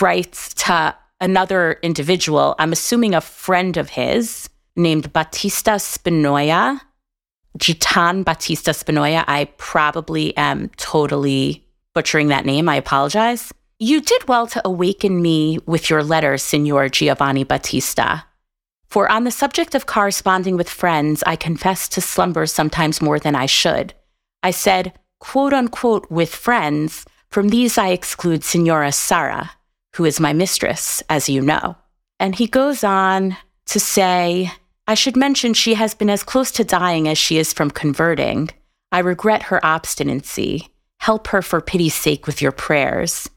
writes 0.00 0.54
to 0.54 0.94
another 1.20 1.80
individual, 1.82 2.54
I'm 2.60 2.72
assuming 2.72 3.12
a 3.12 3.20
friend 3.20 3.76
of 3.76 3.90
his, 3.90 4.48
named 4.76 5.12
Batista 5.12 5.72
Spinoya. 5.78 6.80
Jitan 7.58 8.24
Batista 8.24 8.70
Spinoya. 8.70 9.24
I 9.26 9.46
probably 9.58 10.34
am 10.36 10.70
totally 10.76 11.66
butchering 11.92 12.28
that 12.28 12.46
name. 12.46 12.68
I 12.68 12.76
apologize. 12.76 13.52
You 13.80 14.00
did 14.00 14.28
well 14.28 14.46
to 14.46 14.62
awaken 14.64 15.20
me 15.20 15.58
with 15.66 15.90
your 15.90 16.04
letter, 16.04 16.38
Signor 16.38 16.88
Giovanni 16.88 17.42
Battista. 17.42 18.24
For 18.88 19.10
on 19.10 19.24
the 19.24 19.32
subject 19.32 19.74
of 19.74 19.86
corresponding 19.86 20.56
with 20.56 20.70
friends, 20.70 21.24
I 21.26 21.34
confess 21.34 21.88
to 21.88 22.00
slumber 22.00 22.46
sometimes 22.46 23.02
more 23.02 23.18
than 23.18 23.34
I 23.34 23.46
should. 23.46 23.92
I 24.44 24.52
said, 24.52 24.92
quote 25.22 25.52
unquote, 25.52 26.10
with 26.10 26.34
friends. 26.34 27.06
From 27.30 27.50
these, 27.50 27.78
I 27.78 27.90
exclude 27.90 28.42
Signora 28.42 28.90
Sarra, 28.90 29.52
who 29.94 30.04
is 30.04 30.18
my 30.18 30.32
mistress, 30.32 31.00
as 31.08 31.28
you 31.28 31.40
know. 31.40 31.76
And 32.18 32.34
he 32.34 32.48
goes 32.48 32.82
on 32.82 33.36
to 33.66 33.78
say, 33.78 34.50
I 34.88 34.94
should 34.94 35.16
mention 35.16 35.54
she 35.54 35.74
has 35.74 35.94
been 35.94 36.10
as 36.10 36.24
close 36.24 36.50
to 36.52 36.64
dying 36.64 37.06
as 37.06 37.18
she 37.18 37.38
is 37.38 37.52
from 37.52 37.70
converting. 37.70 38.50
I 38.90 38.98
regret 38.98 39.44
her 39.44 39.64
obstinacy. 39.64 40.68
Help 40.98 41.28
her 41.28 41.40
for 41.40 41.60
pity's 41.60 41.94
sake 41.94 42.26
with 42.26 42.42
your 42.42 42.52
prayers. 42.52 43.30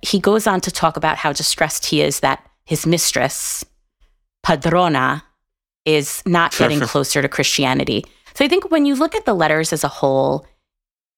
He 0.00 0.18
goes 0.18 0.46
on 0.46 0.62
to 0.62 0.70
talk 0.70 0.96
about 0.96 1.18
how 1.18 1.34
distressed 1.34 1.84
he 1.84 2.00
is 2.00 2.20
that 2.20 2.42
his 2.64 2.86
mistress, 2.86 3.62
Padrona, 4.42 5.22
is 5.84 6.22
not 6.24 6.56
getting 6.56 6.80
closer 6.80 7.20
to 7.20 7.28
Christianity. 7.28 8.06
So 8.34 8.44
I 8.44 8.48
think 8.48 8.70
when 8.70 8.86
you 8.86 8.94
look 8.96 9.14
at 9.14 9.26
the 9.26 9.34
letters 9.34 9.72
as 9.74 9.84
a 9.84 9.88
whole, 9.88 10.46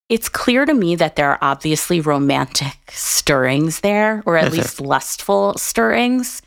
it's 0.09 0.29
clear 0.29 0.65
to 0.65 0.75
me 0.75 0.97
that 0.97 1.17
there 1.17 1.31
are 1.31 1.38
obviously 1.43 2.00
romantic 2.00 2.77
stirrings 2.91 3.81
there, 3.81 4.23
or 4.27 4.37
at 4.37 4.53
least 4.53 4.81
lustful 4.81 5.55
stirrings. 5.59 6.43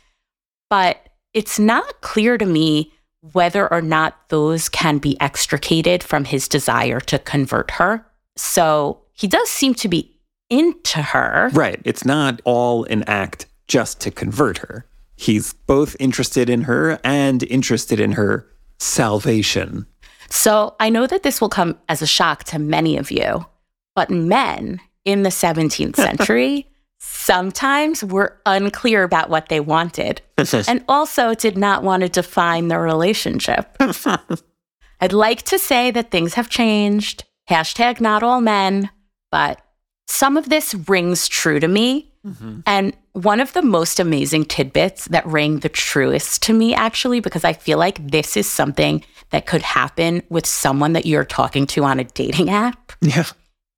But 0.68 1.08
it's 1.32 1.58
not 1.58 2.00
clear 2.00 2.38
to 2.38 2.46
me 2.46 2.92
whether 3.32 3.72
or 3.72 3.80
not 3.80 4.28
those 4.30 4.68
can 4.68 4.98
be 4.98 5.20
extricated 5.20 6.02
from 6.02 6.24
his 6.24 6.48
desire 6.48 6.98
to 7.00 7.18
convert 7.20 7.72
her. 7.72 8.04
So 8.36 9.02
he 9.12 9.28
does 9.28 9.48
seem 9.48 9.74
to 9.74 9.88
be 9.88 10.18
into 10.50 11.00
her. 11.00 11.50
Right. 11.52 11.80
It's 11.84 12.04
not 12.04 12.40
all 12.44 12.84
an 12.84 13.04
act 13.04 13.46
just 13.68 14.00
to 14.00 14.10
convert 14.10 14.58
her. 14.58 14.86
He's 15.16 15.52
both 15.52 15.94
interested 16.00 16.50
in 16.50 16.62
her 16.62 16.98
and 17.04 17.44
interested 17.44 18.00
in 18.00 18.12
her 18.12 18.48
salvation. 18.78 19.86
So 20.28 20.74
I 20.80 20.90
know 20.90 21.06
that 21.06 21.22
this 21.22 21.40
will 21.40 21.48
come 21.48 21.78
as 21.88 22.02
a 22.02 22.06
shock 22.06 22.44
to 22.44 22.58
many 22.58 22.96
of 22.96 23.10
you, 23.10 23.46
but 23.94 24.10
men 24.10 24.80
in 25.04 25.22
the 25.22 25.30
17th 25.30 25.96
century 25.96 26.66
sometimes 26.98 28.04
were 28.04 28.40
unclear 28.46 29.02
about 29.02 29.28
what 29.28 29.48
they 29.48 29.58
wanted 29.58 30.22
and 30.68 30.84
also 30.88 31.34
did 31.34 31.58
not 31.58 31.82
want 31.82 32.02
to 32.02 32.08
define 32.08 32.68
their 32.68 32.80
relationship. 32.80 33.76
I'd 35.00 35.12
like 35.12 35.42
to 35.42 35.58
say 35.58 35.90
that 35.90 36.12
things 36.12 36.34
have 36.34 36.48
changed. 36.48 37.24
Hashtag 37.50 38.00
not 38.00 38.22
all 38.22 38.40
men, 38.40 38.88
but 39.32 39.60
some 40.06 40.36
of 40.36 40.48
this 40.48 40.74
rings 40.86 41.26
true 41.26 41.58
to 41.58 41.66
me. 41.66 42.12
Mm-hmm. 42.24 42.60
And 42.66 42.96
one 43.14 43.40
of 43.40 43.52
the 43.52 43.62
most 43.62 43.98
amazing 43.98 44.44
tidbits 44.44 45.06
that 45.06 45.26
rang 45.26 45.58
the 45.58 45.68
truest 45.68 46.42
to 46.44 46.52
me, 46.52 46.72
actually, 46.72 47.18
because 47.18 47.42
I 47.42 47.52
feel 47.52 47.78
like 47.78 48.06
this 48.10 48.36
is 48.36 48.48
something 48.48 49.04
that 49.30 49.46
could 49.46 49.62
happen 49.62 50.22
with 50.28 50.46
someone 50.46 50.92
that 50.92 51.04
you're 51.04 51.24
talking 51.24 51.66
to 51.68 51.82
on 51.82 51.98
a 51.98 52.04
dating 52.04 52.50
app. 52.50 52.92
yeah. 53.00 53.24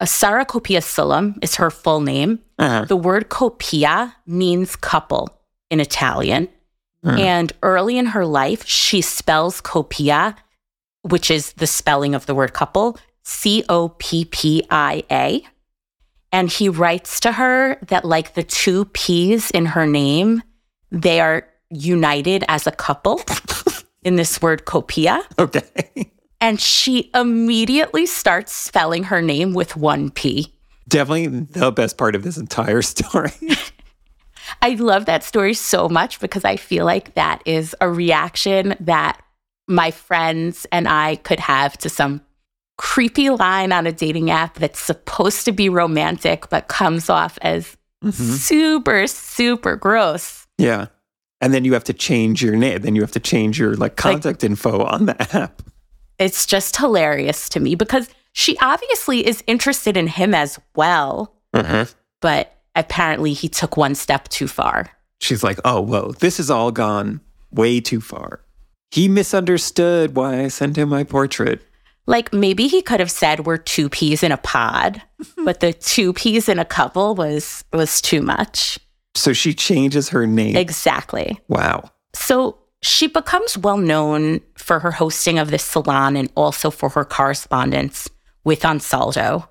Sarra 0.02 0.44
Coppia 0.44 0.80
Sullam 0.80 1.38
is 1.42 1.56
her 1.56 1.70
full 1.70 2.00
name. 2.00 2.40
Uh-huh. 2.58 2.84
The 2.84 2.96
word 2.96 3.28
coppia 3.28 4.14
means 4.26 4.76
couple 4.76 5.28
in 5.70 5.80
Italian. 5.80 6.48
And 7.06 7.52
early 7.62 7.98
in 7.98 8.06
her 8.06 8.24
life, 8.24 8.66
she 8.66 9.02
spells 9.02 9.60
coppia, 9.60 10.34
which 11.02 11.30
is 11.30 11.52
the 11.52 11.66
spelling 11.66 12.14
of 12.14 12.24
the 12.24 12.34
word 12.34 12.54
couple, 12.54 12.98
C 13.22 13.62
O 13.68 13.90
P 13.90 14.24
P 14.24 14.64
I 14.70 15.04
A. 15.10 15.44
And 16.32 16.50
he 16.50 16.70
writes 16.70 17.20
to 17.20 17.32
her 17.32 17.76
that, 17.88 18.06
like 18.06 18.32
the 18.32 18.42
two 18.42 18.86
P's 18.86 19.50
in 19.50 19.66
her 19.66 19.86
name, 19.86 20.42
they 20.90 21.20
are 21.20 21.46
united 21.68 22.42
as 22.48 22.66
a 22.66 22.72
couple 22.72 23.20
in 24.02 24.16
this 24.16 24.40
word 24.40 24.64
coppia. 24.64 25.22
Okay. 25.38 26.10
And 26.40 26.60
she 26.60 27.10
immediately 27.14 28.06
starts 28.06 28.52
spelling 28.52 29.04
her 29.04 29.22
name 29.22 29.54
with 29.54 29.76
one 29.76 30.10
P. 30.10 30.52
Definitely 30.88 31.28
the 31.28 31.72
best 31.72 31.96
part 31.96 32.14
of 32.14 32.22
this 32.22 32.36
entire 32.36 32.82
story. 32.82 33.32
I 34.60 34.70
love 34.74 35.06
that 35.06 35.24
story 35.24 35.54
so 35.54 35.88
much 35.88 36.20
because 36.20 36.44
I 36.44 36.56
feel 36.56 36.84
like 36.84 37.14
that 37.14 37.42
is 37.46 37.74
a 37.80 37.88
reaction 37.88 38.74
that 38.80 39.20
my 39.66 39.90
friends 39.90 40.66
and 40.70 40.86
I 40.86 41.16
could 41.16 41.40
have 41.40 41.78
to 41.78 41.88
some 41.88 42.20
creepy 42.76 43.30
line 43.30 43.72
on 43.72 43.86
a 43.86 43.92
dating 43.92 44.30
app 44.30 44.54
that's 44.56 44.80
supposed 44.80 45.44
to 45.46 45.52
be 45.52 45.68
romantic 45.68 46.48
but 46.50 46.68
comes 46.68 47.08
off 47.08 47.38
as 47.40 47.76
mm-hmm. 48.04 48.10
super, 48.22 49.06
super 49.06 49.76
gross. 49.76 50.46
yeah. 50.58 50.86
And 51.40 51.52
then 51.52 51.66
you 51.66 51.74
have 51.74 51.84
to 51.84 51.92
change 51.92 52.42
your 52.42 52.56
name. 52.56 52.80
Then 52.80 52.94
you 52.94 53.02
have 53.02 53.10
to 53.12 53.20
change 53.20 53.58
your 53.58 53.74
like 53.74 53.96
contact 53.96 54.42
like, 54.42 54.50
info 54.50 54.82
on 54.82 55.06
the 55.06 55.36
app. 55.36 55.60
It's 56.18 56.46
just 56.46 56.76
hilarious 56.76 57.48
to 57.50 57.60
me 57.60 57.74
because 57.74 58.08
she 58.32 58.56
obviously 58.60 59.26
is 59.26 59.42
interested 59.46 59.96
in 59.96 60.06
him 60.06 60.34
as 60.34 60.58
well. 60.74 61.34
Mm-hmm. 61.54 61.90
But 62.20 62.56
apparently 62.74 63.32
he 63.32 63.48
took 63.48 63.76
one 63.76 63.94
step 63.94 64.28
too 64.28 64.48
far. 64.48 64.90
She's 65.20 65.42
like, 65.42 65.58
oh, 65.64 65.80
whoa, 65.80 66.12
this 66.12 66.38
has 66.38 66.50
all 66.50 66.70
gone 66.70 67.20
way 67.50 67.80
too 67.80 68.00
far. 68.00 68.40
He 68.90 69.08
misunderstood 69.08 70.14
why 70.14 70.42
I 70.42 70.48
sent 70.48 70.76
him 70.76 70.88
my 70.88 71.04
portrait. 71.04 71.62
Like 72.06 72.32
maybe 72.32 72.68
he 72.68 72.82
could 72.82 73.00
have 73.00 73.10
said 73.10 73.46
we're 73.46 73.56
two 73.56 73.88
peas 73.88 74.22
in 74.22 74.30
a 74.30 74.36
pod, 74.36 75.00
but 75.44 75.60
the 75.60 75.72
two 75.72 76.12
peas 76.12 76.48
in 76.48 76.58
a 76.58 76.64
couple 76.64 77.14
was 77.14 77.64
was 77.72 78.02
too 78.02 78.20
much. 78.20 78.78
So 79.14 79.32
she 79.32 79.54
changes 79.54 80.10
her 80.10 80.26
name. 80.26 80.56
Exactly. 80.56 81.40
Wow. 81.48 81.90
So 82.14 82.58
she 82.84 83.06
becomes 83.06 83.56
well 83.56 83.78
known 83.78 84.40
for 84.56 84.80
her 84.80 84.90
hosting 84.90 85.38
of 85.38 85.50
this 85.50 85.64
salon 85.64 86.16
and 86.16 86.30
also 86.34 86.70
for 86.70 86.90
her 86.90 87.04
correspondence 87.04 88.08
with 88.44 88.60
Ansaldo. 88.60 89.48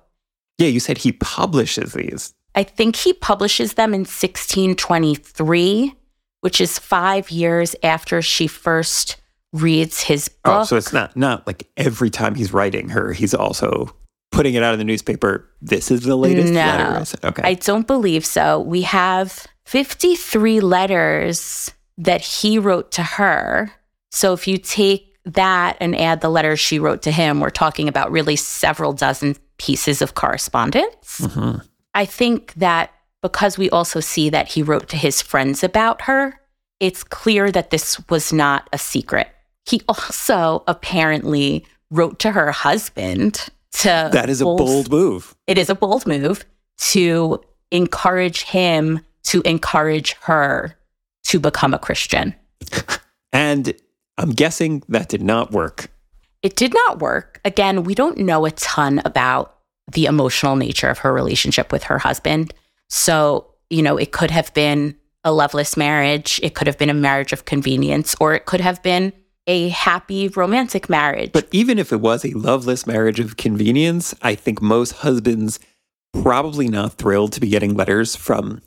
Yeah, 0.58 0.68
you 0.68 0.78
said 0.78 0.98
he 0.98 1.12
publishes 1.12 1.94
these. 1.94 2.32
I 2.54 2.62
think 2.62 2.94
he 2.94 3.12
publishes 3.12 3.74
them 3.74 3.92
in 3.92 4.02
1623, 4.02 5.94
which 6.42 6.60
is 6.60 6.78
five 6.78 7.30
years 7.32 7.74
after 7.82 8.22
she 8.22 8.46
first 8.46 9.16
reads 9.52 10.02
his 10.02 10.28
book. 10.28 10.62
Oh, 10.62 10.64
so 10.64 10.76
it's 10.76 10.92
not 10.92 11.16
not 11.16 11.44
like 11.46 11.68
every 11.76 12.10
time 12.10 12.36
he's 12.36 12.52
writing 12.52 12.90
her, 12.90 13.12
he's 13.12 13.34
also 13.34 13.96
putting 14.30 14.54
it 14.54 14.62
out 14.62 14.74
in 14.74 14.78
the 14.78 14.84
newspaper. 14.84 15.48
This 15.60 15.90
is 15.90 16.02
the 16.02 16.16
latest 16.16 16.52
no, 16.52 16.60
letter. 16.60 17.04
Okay, 17.24 17.42
I 17.44 17.54
don't 17.54 17.88
believe 17.88 18.24
so. 18.24 18.60
We 18.60 18.82
have 18.82 19.44
53 19.64 20.60
letters 20.60 21.73
that 21.98 22.20
he 22.20 22.58
wrote 22.58 22.90
to 22.92 23.02
her. 23.02 23.72
So 24.10 24.32
if 24.32 24.46
you 24.46 24.58
take 24.58 25.16
that 25.24 25.76
and 25.80 25.96
add 25.96 26.20
the 26.20 26.28
letters 26.28 26.60
she 26.60 26.78
wrote 26.78 27.02
to 27.02 27.10
him, 27.10 27.40
we're 27.40 27.50
talking 27.50 27.88
about 27.88 28.10
really 28.10 28.36
several 28.36 28.92
dozen 28.92 29.36
pieces 29.58 30.02
of 30.02 30.14
correspondence. 30.14 31.20
Mm-hmm. 31.20 31.58
I 31.94 32.04
think 32.04 32.54
that 32.54 32.92
because 33.22 33.56
we 33.56 33.70
also 33.70 34.00
see 34.00 34.28
that 34.30 34.48
he 34.48 34.62
wrote 34.62 34.88
to 34.88 34.96
his 34.96 35.22
friends 35.22 35.64
about 35.64 36.02
her, 36.02 36.38
it's 36.80 37.04
clear 37.04 37.50
that 37.50 37.70
this 37.70 37.98
was 38.10 38.32
not 38.32 38.68
a 38.72 38.78
secret. 38.78 39.28
He 39.64 39.80
also 39.88 40.64
apparently 40.66 41.64
wrote 41.90 42.18
to 42.20 42.32
her 42.32 42.52
husband 42.52 43.48
to. 43.72 44.10
That 44.12 44.28
is 44.28 44.40
a 44.40 44.44
bold, 44.44 44.58
bold 44.58 44.90
move. 44.90 45.34
It 45.46 45.58
is 45.58 45.70
a 45.70 45.74
bold 45.74 46.06
move 46.06 46.44
to 46.90 47.40
encourage 47.70 48.42
him 48.42 49.00
to 49.24 49.40
encourage 49.42 50.14
her 50.22 50.76
to 51.24 51.40
become 51.40 51.74
a 51.74 51.78
Christian. 51.78 52.34
and 53.32 53.74
I'm 54.18 54.30
guessing 54.30 54.82
that 54.88 55.08
did 55.08 55.22
not 55.22 55.50
work. 55.50 55.90
It 56.42 56.56
did 56.56 56.74
not 56.74 57.00
work. 57.00 57.40
Again, 57.44 57.84
we 57.84 57.94
don't 57.94 58.18
know 58.18 58.44
a 58.44 58.50
ton 58.52 59.00
about 59.04 59.56
the 59.90 60.06
emotional 60.06 60.56
nature 60.56 60.88
of 60.88 60.98
her 60.98 61.12
relationship 61.12 61.72
with 61.72 61.84
her 61.84 61.98
husband. 61.98 62.54
So, 62.88 63.54
you 63.70 63.82
know, 63.82 63.96
it 63.96 64.12
could 64.12 64.30
have 64.30 64.52
been 64.54 64.96
a 65.24 65.32
loveless 65.32 65.76
marriage, 65.76 66.38
it 66.42 66.54
could 66.54 66.66
have 66.66 66.76
been 66.76 66.90
a 66.90 66.94
marriage 66.94 67.32
of 67.32 67.46
convenience, 67.46 68.14
or 68.20 68.34
it 68.34 68.44
could 68.44 68.60
have 68.60 68.82
been 68.82 69.12
a 69.46 69.70
happy 69.70 70.28
romantic 70.28 70.88
marriage. 70.88 71.32
But 71.32 71.48
even 71.50 71.78
if 71.78 71.92
it 71.92 72.00
was 72.00 72.24
a 72.24 72.32
loveless 72.32 72.86
marriage 72.86 73.20
of 73.20 73.36
convenience, 73.36 74.14
I 74.22 74.34
think 74.34 74.60
most 74.60 74.92
husbands 74.92 75.58
probably 76.12 76.68
not 76.68 76.94
thrilled 76.94 77.32
to 77.32 77.40
be 77.40 77.48
getting 77.48 77.74
letters 77.74 78.14
from 78.14 78.62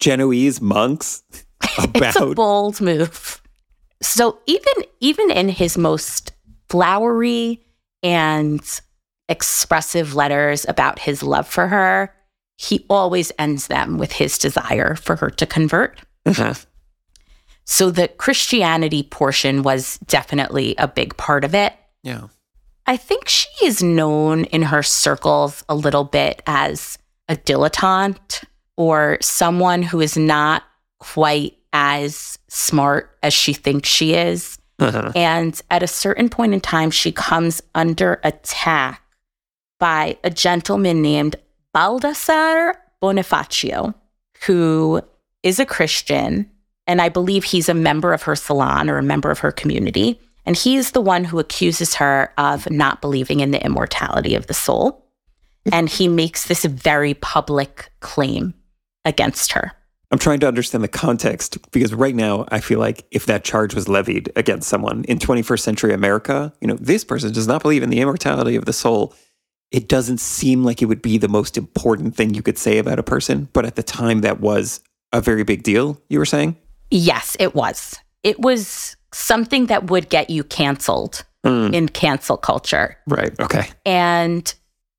Genoese 0.00 0.60
monks 0.60 1.22
about 1.78 2.02
it's 2.02 2.16
a 2.16 2.26
bold 2.26 2.80
move. 2.80 3.40
So 4.02 4.38
even 4.46 4.72
even 5.00 5.30
in 5.30 5.48
his 5.48 5.78
most 5.78 6.32
flowery 6.68 7.64
and 8.02 8.60
expressive 9.28 10.14
letters 10.14 10.66
about 10.68 10.98
his 10.98 11.22
love 11.22 11.48
for 11.48 11.68
her, 11.68 12.14
he 12.56 12.84
always 12.90 13.32
ends 13.38 13.66
them 13.68 13.98
with 13.98 14.12
his 14.12 14.38
desire 14.38 14.94
for 14.94 15.16
her 15.16 15.30
to 15.30 15.46
convert. 15.46 16.00
Uh-huh. 16.26 16.54
So 17.64 17.90
the 17.90 18.08
Christianity 18.08 19.02
portion 19.02 19.62
was 19.62 19.98
definitely 20.06 20.74
a 20.76 20.86
big 20.86 21.16
part 21.16 21.44
of 21.44 21.54
it. 21.54 21.72
Yeah. 22.02 22.28
I 22.86 22.98
think 22.98 23.28
she 23.28 23.48
is 23.64 23.82
known 23.82 24.44
in 24.44 24.62
her 24.62 24.82
circles 24.82 25.64
a 25.68 25.74
little 25.74 26.04
bit 26.04 26.42
as 26.46 26.98
a 27.28 27.36
dilettante 27.36 28.44
or 28.76 29.16
someone 29.22 29.82
who 29.82 30.00
is 30.00 30.16
not 30.16 30.62
quite 30.98 31.56
as 31.74 32.38
smart 32.48 33.18
as 33.22 33.34
she 33.34 33.52
thinks 33.52 33.88
she 33.88 34.14
is. 34.14 34.56
Uh-huh. 34.78 35.12
And 35.14 35.60
at 35.70 35.82
a 35.82 35.88
certain 35.88 36.28
point 36.28 36.54
in 36.54 36.60
time, 36.60 36.90
she 36.90 37.12
comes 37.12 37.62
under 37.74 38.20
attack 38.24 39.02
by 39.78 40.16
a 40.24 40.30
gentleman 40.30 41.02
named 41.02 41.36
Baldassare 41.74 42.74
Bonifacio, 43.02 43.94
who 44.46 45.02
is 45.42 45.58
a 45.58 45.66
Christian. 45.66 46.48
And 46.86 47.02
I 47.02 47.08
believe 47.08 47.44
he's 47.44 47.68
a 47.68 47.74
member 47.74 48.12
of 48.12 48.22
her 48.22 48.36
salon 48.36 48.88
or 48.88 48.98
a 48.98 49.02
member 49.02 49.30
of 49.30 49.40
her 49.40 49.52
community. 49.52 50.20
And 50.46 50.56
he 50.56 50.76
is 50.76 50.92
the 50.92 51.00
one 51.00 51.24
who 51.24 51.38
accuses 51.38 51.94
her 51.96 52.32
of 52.38 52.70
not 52.70 53.00
believing 53.00 53.40
in 53.40 53.50
the 53.50 53.64
immortality 53.64 54.34
of 54.34 54.46
the 54.46 54.54
soul. 54.54 55.06
And 55.72 55.88
he 55.88 56.08
makes 56.08 56.46
this 56.46 56.64
very 56.66 57.14
public 57.14 57.90
claim 58.00 58.54
against 59.04 59.52
her. 59.52 59.72
I'm 60.10 60.18
trying 60.18 60.40
to 60.40 60.48
understand 60.48 60.84
the 60.84 60.88
context 60.88 61.58
because 61.72 61.92
right 61.92 62.14
now 62.14 62.46
I 62.48 62.60
feel 62.60 62.78
like 62.78 63.06
if 63.10 63.26
that 63.26 63.42
charge 63.42 63.74
was 63.74 63.88
levied 63.88 64.30
against 64.36 64.68
someone 64.68 65.04
in 65.04 65.18
21st 65.18 65.60
century 65.60 65.92
America, 65.92 66.52
you 66.60 66.68
know, 66.68 66.76
this 66.76 67.04
person 67.04 67.32
does 67.32 67.48
not 67.48 67.62
believe 67.62 67.82
in 67.82 67.90
the 67.90 68.00
immortality 68.00 68.54
of 68.54 68.64
the 68.64 68.72
soul 68.72 69.14
it 69.74 69.88
doesn't 69.88 70.18
seem 70.18 70.62
like 70.62 70.82
it 70.82 70.84
would 70.84 71.02
be 71.02 71.18
the 71.18 71.26
most 71.26 71.56
important 71.58 72.14
thing 72.14 72.32
you 72.32 72.42
could 72.42 72.58
say 72.58 72.78
about 72.78 73.00
a 73.00 73.02
person. 73.02 73.48
But 73.52 73.66
at 73.66 73.74
the 73.74 73.82
time, 73.82 74.20
that 74.20 74.38
was 74.40 74.80
a 75.12 75.20
very 75.20 75.42
big 75.42 75.64
deal, 75.64 76.00
you 76.08 76.20
were 76.20 76.24
saying? 76.24 76.56
Yes, 76.92 77.36
it 77.40 77.56
was. 77.56 77.98
It 78.22 78.38
was 78.38 78.96
something 79.12 79.66
that 79.66 79.90
would 79.90 80.10
get 80.10 80.30
you 80.30 80.44
canceled 80.44 81.24
mm. 81.44 81.74
in 81.74 81.88
cancel 81.88 82.36
culture. 82.36 82.96
Right. 83.08 83.38
Okay. 83.40 83.68
And 83.84 84.54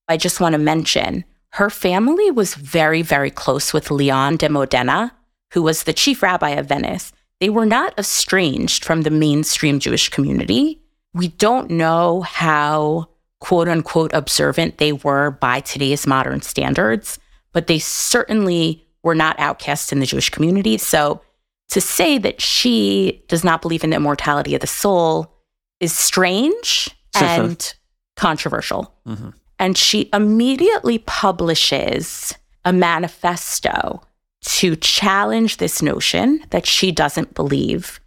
I 0.10 0.18
just 0.18 0.42
want 0.42 0.54
to 0.54 0.60
mention 0.60 1.24
her 1.56 1.70
family 1.70 2.30
was 2.32 2.54
very, 2.54 3.02
very 3.02 3.32
close 3.32 3.72
with 3.72 3.90
Leon 3.90 4.36
de 4.36 4.50
Modena, 4.50 5.14
who 5.54 5.62
was 5.62 5.84
the 5.84 5.94
chief 5.94 6.22
rabbi 6.22 6.50
of 6.50 6.68
Venice. 6.68 7.14
They 7.40 7.50
were 7.50 7.66
not 7.66 7.98
estranged 7.98 8.84
from 8.84 9.04
the 9.04 9.10
mainstream 9.10 9.80
Jewish 9.80 10.10
community. 10.10 10.82
We 11.14 11.30
don't 11.30 11.70
know 11.70 12.22
how 12.24 13.08
quote 13.40 13.70
unquote 13.70 14.12
observant 14.14 14.80
they 14.80 14.92
were 14.92 15.32
by 15.32 15.62
today's 15.62 16.06
modern 16.06 16.42
standards, 16.42 17.20
but 17.54 17.68
they 17.68 17.80
certainly 17.80 18.86
were 19.02 19.16
not 19.16 19.40
outcasts 19.40 19.94
in 19.94 20.02
the 20.02 20.06
Jewish 20.06 20.30
community. 20.30 20.78
So 20.78 21.22
to 21.70 21.80
say 21.80 22.18
that 22.18 22.42
she 22.42 23.24
does 23.30 23.46
not 23.46 23.62
believe 23.62 23.86
in 23.86 23.92
the 23.92 23.96
immortality 23.96 24.56
of 24.56 24.62
the 24.62 24.68
soul 24.68 25.34
is 25.80 25.98
strange 25.98 26.90
and 27.16 27.74
controversial. 28.18 28.94
Mm-hmm. 29.08 29.30
And 29.60 29.78
she 29.78 30.10
immediately 30.14 31.00
publishes 31.00 32.34
a 32.64 32.74
manifesto 32.74 34.02
to 34.42 34.76
challenge 34.76 35.58
this 35.58 35.82
notion 35.82 36.44
that 36.50 36.66
she 36.66 36.92
doesn't 36.92 37.34
believe 37.34 38.00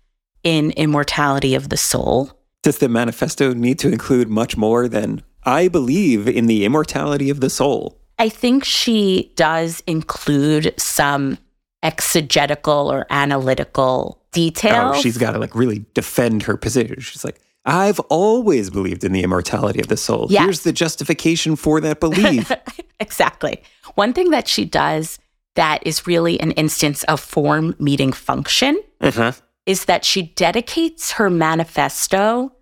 in 0.45 0.71
immortality 0.73 1.55
of 1.55 1.69
the 1.69 1.77
soul. 1.77 2.33
Does 2.63 2.79
the 2.79 2.89
manifesto 2.89 3.55
need 3.55 3.79
to 3.81 3.89
include 3.91 4.29
much 4.29 4.57
more 4.57 4.89
than 4.89 5.23
I 5.49 5.69
believe 5.69 6.29
in 6.29 6.47
the 6.47 6.67
immortality 6.67 7.31
of 7.31 7.41
the 7.41 7.49
soul. 7.49 7.99
I 8.19 8.29
think 8.29 8.65
she 8.65 9.33
does 9.35 9.83
include 9.87 10.75
some 10.77 11.39
exegetical 11.83 12.93
or 12.93 13.07
analytical 13.09 14.19
oh, 14.21 14.27
details. 14.33 14.97
Oh, 14.97 15.01
she's 15.01 15.17
got 15.17 15.33
to 15.33 15.39
like 15.39 15.55
really 15.55 15.87
defend 15.95 16.43
her 16.43 16.59
position. 16.59 17.01
She's 17.01 17.25
like, 17.25 17.41
I've 17.69 18.01
always 18.09 18.71
believed 18.71 19.05
in 19.05 19.13
the 19.13 19.23
immortality 19.23 19.79
of 19.79 19.89
the 19.89 19.97
soul. 19.97 20.27
Yes. 20.31 20.43
Here's 20.43 20.61
the 20.63 20.73
justification 20.73 21.55
for 21.55 21.83
that 21.83 22.01
belief. 22.01 22.51
exactly. 23.01 23.63
One 23.95 24.15
thing 24.15 24.31
that 24.31 24.49
she 24.49 24.65
does 24.65 25.19
that 25.55 25.87
is 25.87 26.07
really 26.07 26.41
an 26.41 26.53
instance 26.53 27.05
of 27.05 27.21
form 27.21 27.77
meeting 27.79 28.13
function 28.13 28.81
uh-huh. 29.03 29.33
is 29.67 29.85
that 29.85 30.05
she 30.05 30.23
dedicates 30.23 31.13
her 31.13 31.29
manifesto 31.29 32.53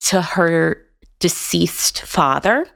to 0.00 0.20
her 0.20 0.84
deceased 1.20 2.02
father 2.02 2.66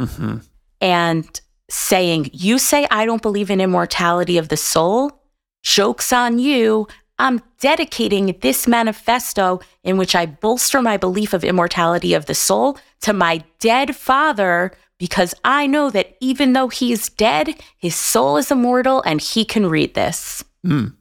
mm-hmm. 0.00 0.38
and 0.80 1.40
saying, 1.70 2.30
You 2.32 2.58
say 2.58 2.88
I 2.90 3.04
don't 3.04 3.22
believe 3.22 3.50
in 3.50 3.60
immortality 3.60 4.38
of 4.38 4.48
the 4.48 4.56
soul? 4.56 5.22
Joke's 5.62 6.12
on 6.12 6.40
you. 6.40 6.88
I'm 7.18 7.42
dedicating 7.60 8.36
this 8.40 8.68
manifesto 8.68 9.60
in 9.82 9.96
which 9.96 10.14
I 10.14 10.26
bolster 10.26 10.80
my 10.80 10.96
belief 10.96 11.32
of 11.32 11.42
immortality 11.42 12.14
of 12.14 12.26
the 12.26 12.34
soul 12.34 12.78
to 13.00 13.12
my 13.12 13.42
dead 13.58 13.96
father 13.96 14.72
because 14.98 15.34
I 15.44 15.66
know 15.66 15.90
that 15.90 16.16
even 16.20 16.52
though 16.52 16.68
he's 16.68 17.08
dead, 17.08 17.54
his 17.76 17.94
soul 17.94 18.36
is 18.36 18.50
immortal 18.50 19.02
and 19.02 19.20
he 19.20 19.44
can 19.44 19.66
read 19.66 19.94
this. 19.94 20.44
Mm. 20.66 20.94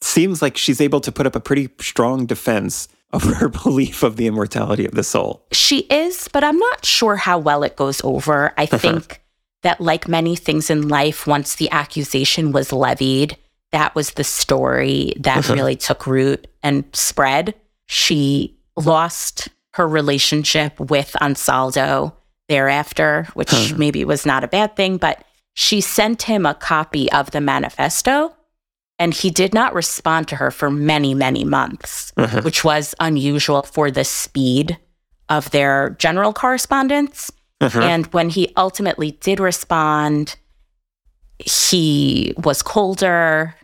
seems 0.00 0.42
like 0.42 0.56
she's 0.56 0.80
able 0.80 1.00
to 1.00 1.12
put 1.12 1.26
up 1.26 1.36
a 1.36 1.40
pretty 1.40 1.68
strong 1.78 2.26
defense 2.26 2.88
of 3.12 3.22
her 3.38 3.48
belief 3.48 4.02
of 4.02 4.16
the 4.16 4.26
immortality 4.26 4.84
of 4.84 4.94
the 4.94 5.04
soul. 5.04 5.46
She 5.52 5.80
is, 5.80 6.28
but 6.28 6.42
I'm 6.42 6.58
not 6.58 6.84
sure 6.84 7.16
how 7.16 7.38
well 7.38 7.62
it 7.62 7.76
goes 7.76 8.00
over. 8.02 8.52
I 8.56 8.66
think 8.66 9.22
that, 9.62 9.80
like 9.80 10.08
many 10.08 10.34
things 10.34 10.70
in 10.70 10.88
life, 10.88 11.26
once 11.26 11.54
the 11.54 11.70
accusation 11.70 12.52
was 12.52 12.72
levied, 12.72 13.36
that 13.72 13.94
was 13.94 14.12
the 14.12 14.24
story 14.24 15.14
that 15.20 15.48
really 15.48 15.76
took 15.76 16.06
root 16.06 16.46
and 16.62 16.84
spread. 16.92 17.54
She 17.86 18.56
lost 18.76 19.48
her 19.74 19.88
relationship 19.88 20.78
with 20.78 21.16
Ansaldo 21.20 22.12
thereafter, 22.48 23.26
which 23.34 23.74
maybe 23.76 24.04
was 24.04 24.26
not 24.26 24.44
a 24.44 24.48
bad 24.48 24.76
thing, 24.76 24.98
but 24.98 25.24
she 25.54 25.80
sent 25.80 26.22
him 26.22 26.46
a 26.46 26.54
copy 26.54 27.10
of 27.12 27.30
the 27.30 27.40
manifesto 27.40 28.34
and 28.98 29.12
he 29.12 29.30
did 29.30 29.52
not 29.52 29.74
respond 29.74 30.28
to 30.28 30.36
her 30.36 30.50
for 30.50 30.70
many, 30.70 31.14
many 31.14 31.44
months, 31.44 32.12
uh-huh. 32.16 32.42
which 32.42 32.62
was 32.62 32.94
unusual 33.00 33.62
for 33.62 33.90
the 33.90 34.04
speed 34.04 34.78
of 35.28 35.50
their 35.50 35.96
general 35.98 36.32
correspondence. 36.32 37.30
Uh-huh. 37.60 37.80
And 37.80 38.06
when 38.12 38.28
he 38.28 38.52
ultimately 38.56 39.12
did 39.12 39.40
respond, 39.40 40.36
he 41.44 42.34
was 42.36 42.62
colder, 42.62 43.54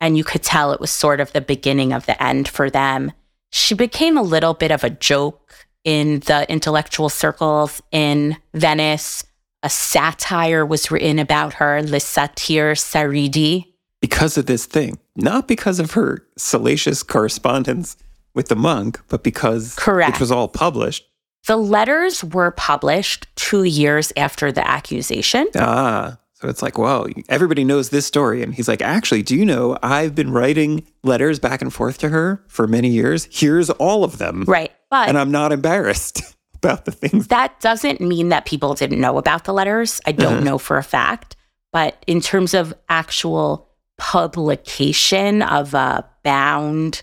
and 0.00 0.16
you 0.16 0.24
could 0.24 0.42
tell 0.42 0.72
it 0.72 0.80
was 0.80 0.90
sort 0.90 1.20
of 1.20 1.32
the 1.32 1.40
beginning 1.40 1.92
of 1.92 2.06
the 2.06 2.20
end 2.22 2.48
for 2.48 2.70
them. 2.70 3.12
She 3.50 3.74
became 3.74 4.16
a 4.16 4.22
little 4.22 4.54
bit 4.54 4.70
of 4.70 4.84
a 4.84 4.90
joke 4.90 5.52
in 5.84 6.20
the 6.20 6.50
intellectual 6.50 7.08
circles 7.08 7.82
in 7.92 8.36
Venice. 8.54 9.24
A 9.62 9.70
satire 9.70 10.64
was 10.64 10.90
written 10.90 11.18
about 11.18 11.54
her, 11.54 11.82
Le 11.82 12.00
Satire 12.00 12.74
Sareide. 12.74 13.64
Because 14.00 14.38
of 14.38 14.46
this 14.46 14.66
thing, 14.66 14.98
not 15.16 15.48
because 15.48 15.80
of 15.80 15.92
her 15.92 16.24
salacious 16.36 17.02
correspondence 17.02 17.96
with 18.34 18.48
the 18.48 18.54
monk, 18.54 19.00
but 19.08 19.24
because 19.24 19.74
Correct. 19.74 20.12
which 20.12 20.20
was 20.20 20.30
all 20.30 20.46
published. 20.46 21.04
The 21.46 21.56
letters 21.56 22.22
were 22.22 22.50
published 22.52 23.26
two 23.34 23.64
years 23.64 24.12
after 24.16 24.52
the 24.52 24.66
accusation. 24.68 25.48
Ah, 25.56 26.18
so 26.40 26.48
it's 26.48 26.62
like, 26.62 26.78
whoa, 26.78 27.08
everybody 27.28 27.64
knows 27.64 27.90
this 27.90 28.06
story. 28.06 28.44
And 28.44 28.54
he's 28.54 28.68
like, 28.68 28.80
actually, 28.80 29.24
do 29.24 29.34
you 29.34 29.44
know 29.44 29.76
I've 29.82 30.14
been 30.14 30.30
writing 30.30 30.86
letters 31.02 31.40
back 31.40 31.60
and 31.60 31.74
forth 31.74 31.98
to 31.98 32.10
her 32.10 32.44
for 32.46 32.68
many 32.68 32.88
years? 32.88 33.26
Here's 33.32 33.70
all 33.70 34.04
of 34.04 34.18
them. 34.18 34.44
Right. 34.46 34.70
But 34.88 35.08
And 35.08 35.18
I'm 35.18 35.32
not 35.32 35.50
embarrassed 35.50 36.22
about 36.54 36.84
the 36.84 36.92
things. 36.92 37.26
that 37.26 37.58
doesn't 37.58 38.00
mean 38.00 38.28
that 38.28 38.44
people 38.44 38.74
didn't 38.74 39.00
know 39.00 39.18
about 39.18 39.44
the 39.44 39.52
letters. 39.52 40.00
I 40.06 40.12
don't 40.12 40.34
uh-huh. 40.34 40.44
know 40.44 40.58
for 40.58 40.78
a 40.78 40.82
fact. 40.84 41.34
But 41.72 42.02
in 42.06 42.20
terms 42.20 42.54
of 42.54 42.72
actual 42.88 43.68
publication 43.96 45.42
of 45.42 45.74
a 45.74 46.08
bound 46.22 47.02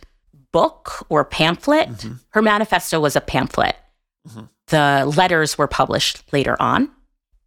book 0.54 1.06
or 1.10 1.26
pamphlet, 1.26 1.90
mm-hmm. 1.90 2.14
her 2.30 2.42
manifesto 2.42 3.02
was 3.02 3.18
a 3.18 3.22
pamphlet. 3.22 3.76
Mm-hmm. 4.30 4.46
The 4.68 5.14
letters 5.18 5.58
were 5.58 5.68
published 5.68 6.24
later 6.32 6.56
on. 6.62 6.90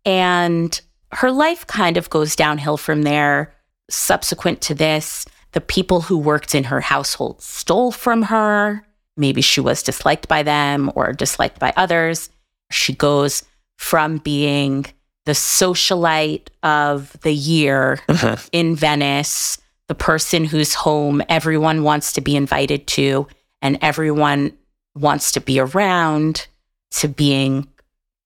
And 0.05 0.79
her 1.13 1.31
life 1.31 1.67
kind 1.67 1.97
of 1.97 2.11
goes 2.11 2.37
downhill 2.37 2.77
from 2.77 3.03
there. 3.03 3.55
Subsequent 3.91 4.61
to 4.63 4.75
this, 4.75 5.25
the 5.53 5.61
people 5.61 6.03
who 6.03 6.19
worked 6.19 6.55
in 6.55 6.65
her 6.65 6.81
household 6.81 7.43
stole 7.43 7.91
from 7.91 8.23
her. 8.23 8.85
Maybe 9.17 9.41
she 9.41 9.61
was 9.61 9.83
disliked 9.83 10.29
by 10.29 10.43
them 10.43 10.93
or 10.95 11.13
disliked 11.13 11.59
by 11.59 11.73
others. 11.77 12.31
She 12.71 12.95
goes 12.95 13.43
from 13.77 14.19
being 14.19 14.87
the 15.25 15.33
socialite 15.33 16.49
of 16.63 17.19
the 17.21 17.33
year 17.33 17.99
uh-huh. 18.09 18.37
in 18.53 18.77
Venice, 18.77 19.59
the 19.87 19.95
person 19.95 20.45
whose 20.45 20.75
home 20.75 21.23
everyone 21.29 21.83
wants 21.83 22.13
to 22.15 22.21
be 22.21 22.37
invited 22.37 22.87
to 22.89 23.27
and 23.61 23.79
everyone 23.83 24.57
wants 24.95 25.33
to 25.33 25.41
be 25.41 25.59
around, 25.59 26.47
to 26.91 27.09
being 27.09 27.69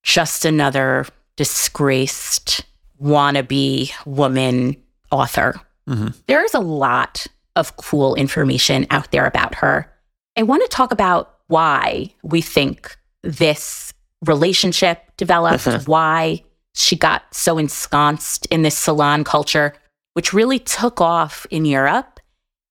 just 0.03 0.45
another 0.45 1.07
disgraced 1.37 2.65
wannabe 3.03 3.93
woman 4.07 4.77
author. 5.11 5.61
Mm-hmm. 5.89 6.09
There's 6.27 6.55
a 6.55 6.61
lot 6.61 7.27
of 7.57 7.77
cool 7.77 8.15
information 8.15 8.87
out 8.91 9.11
there 9.11 9.27
about 9.27 9.55
her. 9.57 9.91
I 10.37 10.43
want 10.45 10.63
to 10.63 10.69
talk 10.69 10.93
about 10.93 11.39
why 11.49 12.15
we 12.23 12.41
think 12.41 12.97
this 13.23 13.93
relationship 14.25 15.05
developed, 15.17 15.67
uh-huh. 15.67 15.81
why 15.87 16.43
she 16.75 16.97
got 16.97 17.23
so 17.35 17.59
ensconced 17.59 18.47
in 18.47 18.63
this 18.63 18.79
salon 18.79 19.25
culture, 19.25 19.75
which 20.15 20.33
really 20.33 20.59
took 20.59 21.01
off 21.01 21.47
in 21.51 21.65
Europe 21.65 22.21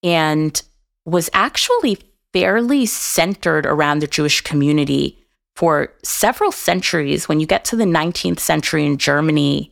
and 0.01 0.61
was 1.05 1.29
actually 1.33 1.97
fairly 2.33 2.85
centered 2.85 3.65
around 3.65 3.99
the 3.99 4.07
Jewish 4.07 4.41
community 4.41 5.19
for 5.55 5.93
several 6.03 6.51
centuries. 6.51 7.27
When 7.27 7.39
you 7.39 7.45
get 7.45 7.65
to 7.65 7.75
the 7.75 7.83
19th 7.83 8.39
century 8.39 8.85
in 8.85 8.97
Germany, 8.97 9.70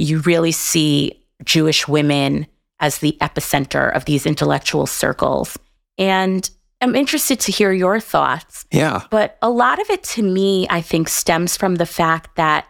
you 0.00 0.20
really 0.20 0.52
see 0.52 1.24
Jewish 1.44 1.86
women 1.86 2.46
as 2.80 2.98
the 2.98 3.16
epicenter 3.20 3.94
of 3.94 4.06
these 4.06 4.26
intellectual 4.26 4.86
circles. 4.86 5.58
And 5.98 6.48
I'm 6.80 6.96
interested 6.96 7.38
to 7.40 7.52
hear 7.52 7.72
your 7.72 8.00
thoughts. 8.00 8.64
Yeah. 8.72 9.02
But 9.10 9.36
a 9.42 9.50
lot 9.50 9.80
of 9.80 9.90
it 9.90 10.02
to 10.04 10.22
me, 10.22 10.66
I 10.70 10.80
think, 10.80 11.08
stems 11.08 11.56
from 11.56 11.74
the 11.76 11.86
fact 11.86 12.36
that 12.36 12.66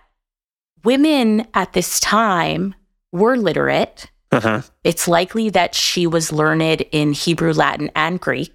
women 0.85 1.47
at 1.55 1.73
this 1.73 2.01
time 2.01 2.75
were 3.13 3.37
literate. 3.37 4.11
Uh-huh. 4.33 4.63
It's 4.83 5.07
likely 5.07 5.51
that 5.51 5.75
she 5.75 6.07
was 6.07 6.33
learned 6.33 6.83
in 6.93 7.13
Hebrew, 7.13 7.53
Latin, 7.53 7.91
and 7.95 8.21
Greek, 8.21 8.53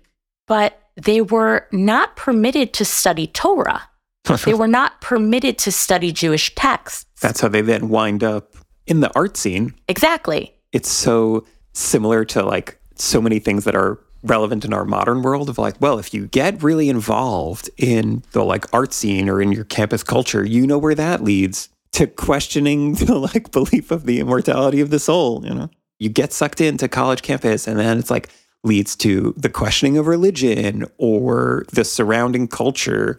but 0.47 0.81
they 0.95 1.21
were 1.21 1.67
not 1.71 2.15
permitted 2.15 2.73
to 2.73 2.85
study 2.85 3.27
Torah. 3.27 3.89
they 4.45 4.53
were 4.53 4.67
not 4.67 5.01
permitted 5.01 5.57
to 5.59 5.71
study 5.71 6.11
Jewish 6.11 6.53
texts. 6.55 7.05
That's 7.21 7.41
how 7.41 7.47
they 7.47 7.61
then 7.61 7.89
wind 7.89 8.23
up 8.23 8.55
in 8.87 8.99
the 8.99 9.11
art 9.15 9.37
scene. 9.37 9.73
Exactly. 9.87 10.53
It's 10.71 10.89
so 10.89 11.45
similar 11.73 12.25
to 12.25 12.43
like 12.43 12.79
so 12.95 13.21
many 13.21 13.39
things 13.39 13.65
that 13.65 13.75
are 13.75 13.99
relevant 14.23 14.65
in 14.65 14.73
our 14.73 14.85
modern 14.85 15.21
world 15.21 15.49
of 15.49 15.57
like, 15.57 15.79
well, 15.79 15.99
if 15.99 16.13
you 16.13 16.27
get 16.27 16.61
really 16.63 16.89
involved 16.89 17.69
in 17.77 18.23
the 18.31 18.43
like 18.43 18.71
art 18.73 18.93
scene 18.93 19.29
or 19.29 19.41
in 19.41 19.51
your 19.51 19.65
campus 19.65 20.03
culture, 20.03 20.43
you 20.43 20.65
know 20.65 20.77
where 20.77 20.95
that 20.95 21.23
leads 21.23 21.69
to 21.91 22.07
questioning 22.07 22.93
the 22.95 23.15
like 23.15 23.51
belief 23.51 23.91
of 23.91 24.05
the 24.05 24.19
immortality 24.19 24.81
of 24.81 24.89
the 24.89 24.99
soul, 24.99 25.45
you 25.45 25.53
know? 25.53 25.69
You 25.99 26.09
get 26.09 26.33
sucked 26.33 26.59
into 26.59 26.87
college 26.89 27.21
campus 27.21 27.67
and 27.67 27.79
then 27.79 27.97
it's 27.97 28.11
like 28.11 28.29
leads 28.63 28.95
to 28.97 29.33
the 29.37 29.49
questioning 29.49 29.97
of 29.97 30.07
religion 30.07 30.85
or 30.97 31.65
the 31.71 31.85
surrounding 31.85 32.47
culture 32.47 33.17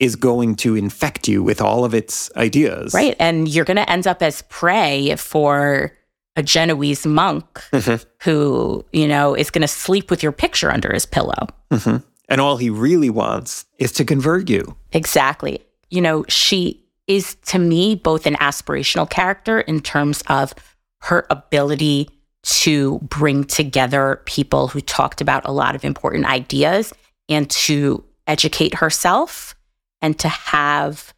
is 0.00 0.16
going 0.16 0.54
to 0.56 0.74
infect 0.76 1.26
you 1.28 1.42
with 1.42 1.60
all 1.60 1.84
of 1.84 1.94
its 1.94 2.30
ideas. 2.36 2.94
Right. 2.94 3.16
And 3.18 3.48
you're 3.48 3.64
going 3.64 3.76
to 3.78 3.90
end 3.90 4.06
up 4.06 4.22
as 4.22 4.42
prey 4.42 5.14
for 5.16 5.92
a 6.36 6.42
Genoese 6.42 7.04
monk 7.04 7.44
Mhm. 7.72 8.04
who, 8.22 8.84
you 8.92 9.08
know, 9.08 9.34
is 9.34 9.50
going 9.50 9.62
to 9.62 9.68
sleep 9.68 10.08
with 10.10 10.22
your 10.22 10.30
picture 10.32 10.70
under 10.70 10.92
his 10.92 11.04
pillow. 11.06 11.48
hmm 11.72 11.96
And 12.28 12.40
all 12.40 12.58
he 12.58 12.70
really 12.70 13.10
wants 13.10 13.64
is 13.78 13.90
to 13.92 14.04
convert 14.04 14.48
you. 14.48 14.76
Exactly. 14.92 15.60
You 15.90 16.00
know, 16.00 16.24
she 16.28 16.84
is 17.08 17.36
to 17.46 17.58
me 17.58 17.94
both 17.96 18.26
an 18.26 18.34
aspirational 18.36 19.08
character 19.08 19.60
in 19.60 19.80
terms 19.80 20.22
of 20.28 20.52
her 21.00 21.26
ability 21.30 22.08
to 22.44 22.98
bring 23.02 23.44
together 23.44 24.20
people 24.26 24.68
who 24.68 24.80
talked 24.80 25.20
about 25.20 25.44
a 25.46 25.50
lot 25.50 25.74
of 25.74 25.84
important 25.84 26.26
ideas 26.26 26.92
and 27.28 27.48
to 27.50 28.04
educate 28.26 28.74
herself 28.74 29.54
and 30.00 30.18
to 30.18 30.28
have 30.28 31.12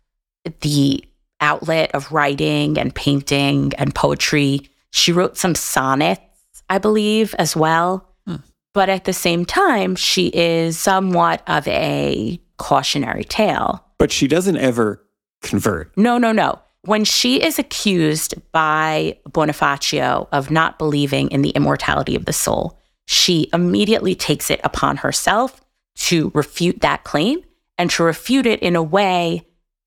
the 0.60 1.04
outlet 1.40 1.90
of 1.94 2.12
writing 2.12 2.78
and 2.78 2.94
painting 2.94 3.72
and 3.78 3.94
poetry. 3.94 4.68
She 4.90 5.12
wrote 5.12 5.36
some 5.36 5.54
sonnets, 5.54 6.22
I 6.68 6.78
believe, 6.78 7.34
as 7.38 7.56
well. 7.56 8.08
Hmm. 8.26 8.36
But 8.74 8.88
at 8.88 9.04
the 9.04 9.12
same 9.12 9.44
time, 9.44 9.96
she 9.96 10.28
is 10.28 10.78
somewhat 10.78 11.42
of 11.46 11.66
a 11.68 12.40
cautionary 12.58 13.24
tale. 13.24 13.84
But 13.98 14.12
she 14.12 14.28
doesn't 14.28 14.56
ever 14.56 15.04
convert. 15.42 15.96
No, 15.96 16.18
no, 16.18 16.32
no. 16.32 16.60
When 16.82 17.04
she 17.04 17.42
is 17.42 17.58
accused 17.58 18.34
by 18.52 19.18
Bonifacio 19.28 20.28
of 20.32 20.50
not 20.50 20.78
believing 20.78 21.28
in 21.30 21.42
the 21.42 21.50
immortality 21.50 22.16
of 22.16 22.24
the 22.24 22.32
soul, 22.32 22.78
she 23.06 23.50
immediately 23.52 24.14
takes 24.14 24.50
it 24.50 24.60
upon 24.64 24.98
herself 24.98 25.60
to 25.96 26.30
refute 26.34 26.80
that 26.80 27.04
claim 27.04 27.42
and 27.80 27.88
to 27.90 28.02
refute 28.02 28.44
it 28.44 28.60
in 28.60 28.76
a 28.76 28.82
way 28.82 29.40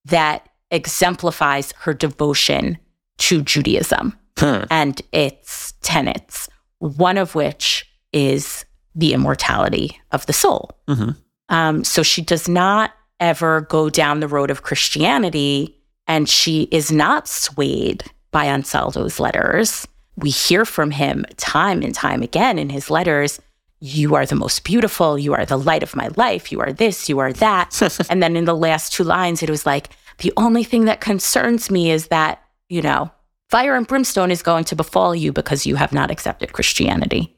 that 0.05 0.49
exemplifies 0.71 1.71
her 1.81 1.93
devotion 1.93 2.75
to 3.19 3.43
Judaism 3.43 4.17
Huh. 4.39 4.65
and 4.71 4.99
its 5.11 5.73
tenets, 5.83 6.49
one 6.79 7.19
of 7.19 7.35
which 7.35 7.85
is 8.11 8.65
the 8.95 9.13
immortality 9.13 9.99
of 10.11 10.25
the 10.25 10.33
soul. 10.33 10.71
Mhm. 10.89 11.15
Um, 11.49 11.83
so 11.83 12.01
she 12.01 12.23
does 12.23 12.47
not 12.49 12.91
ever 13.19 13.61
go 13.61 13.91
down 13.91 14.19
the 14.21 14.27
road 14.27 14.49
of 14.49 14.63
Christianity, 14.63 15.77
and 16.07 16.27
she 16.27 16.63
is 16.71 16.91
not 16.91 17.27
swayed 17.27 18.03
by 18.31 18.45
Ansaldo's 18.47 19.19
letters. 19.19 19.87
We 20.15 20.31
hear 20.31 20.65
from 20.65 20.89
him 20.89 21.25
time 21.37 21.83
and 21.83 21.93
time 21.93 22.23
again 22.23 22.57
in 22.57 22.69
his 22.69 22.89
letters 22.89 23.39
you 23.85 24.15
are 24.15 24.25
the 24.25 24.35
most 24.35 24.63
beautiful, 24.63 25.19
you 25.19 25.33
are 25.33 25.45
the 25.45 25.57
light 25.57 25.83
of 25.83 25.93
my 25.93 26.07
life, 26.15 26.53
you 26.53 26.61
are 26.61 26.71
this, 26.71 27.09
you 27.09 27.19
are 27.19 27.33
that. 27.33 27.81
and 28.09 28.23
then 28.23 28.37
in 28.37 28.45
the 28.45 28.55
last 28.55 28.93
two 28.93 29.03
lines, 29.03 29.43
it 29.43 29.49
was 29.49 29.65
like, 29.65 29.89
the 30.19 30.31
only 30.37 30.63
thing 30.63 30.85
that 30.85 31.01
concerns 31.01 31.69
me 31.69 31.91
is 31.91 32.07
that, 32.07 32.41
you 32.69 32.81
know, 32.81 33.11
fire 33.49 33.75
and 33.75 33.85
brimstone 33.85 34.31
is 34.31 34.41
going 34.41 34.63
to 34.63 34.75
befall 34.77 35.13
you 35.13 35.33
because 35.33 35.65
you 35.65 35.75
have 35.75 35.91
not 35.91 36.09
accepted 36.11 36.53
Christianity. 36.53 37.35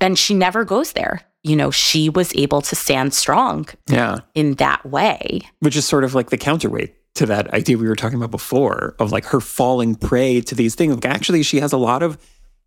and 0.00 0.18
she 0.18 0.32
never 0.32 0.64
goes 0.64 0.92
there. 0.92 1.20
You 1.42 1.54
know, 1.54 1.70
she 1.70 2.08
was 2.08 2.34
able 2.34 2.62
to 2.62 2.74
stand 2.74 3.12
strong 3.12 3.66
Yeah. 3.86 4.20
in 4.34 4.54
that 4.54 4.86
way. 4.86 5.42
Which 5.60 5.76
is 5.76 5.84
sort 5.84 6.04
of 6.04 6.14
like 6.14 6.30
the 6.30 6.38
counterweight 6.38 6.94
to 7.16 7.26
that 7.26 7.52
idea 7.52 7.76
we 7.76 7.86
were 7.88 7.94
talking 7.94 8.16
about 8.16 8.30
before 8.30 8.96
of 8.98 9.12
like 9.12 9.26
her 9.26 9.40
falling 9.40 9.96
prey 9.96 10.40
to 10.40 10.54
these 10.54 10.74
things. 10.74 10.94
Like 10.94 11.04
actually, 11.04 11.42
she 11.42 11.60
has 11.60 11.74
a 11.74 11.76
lot 11.76 12.02
of 12.02 12.16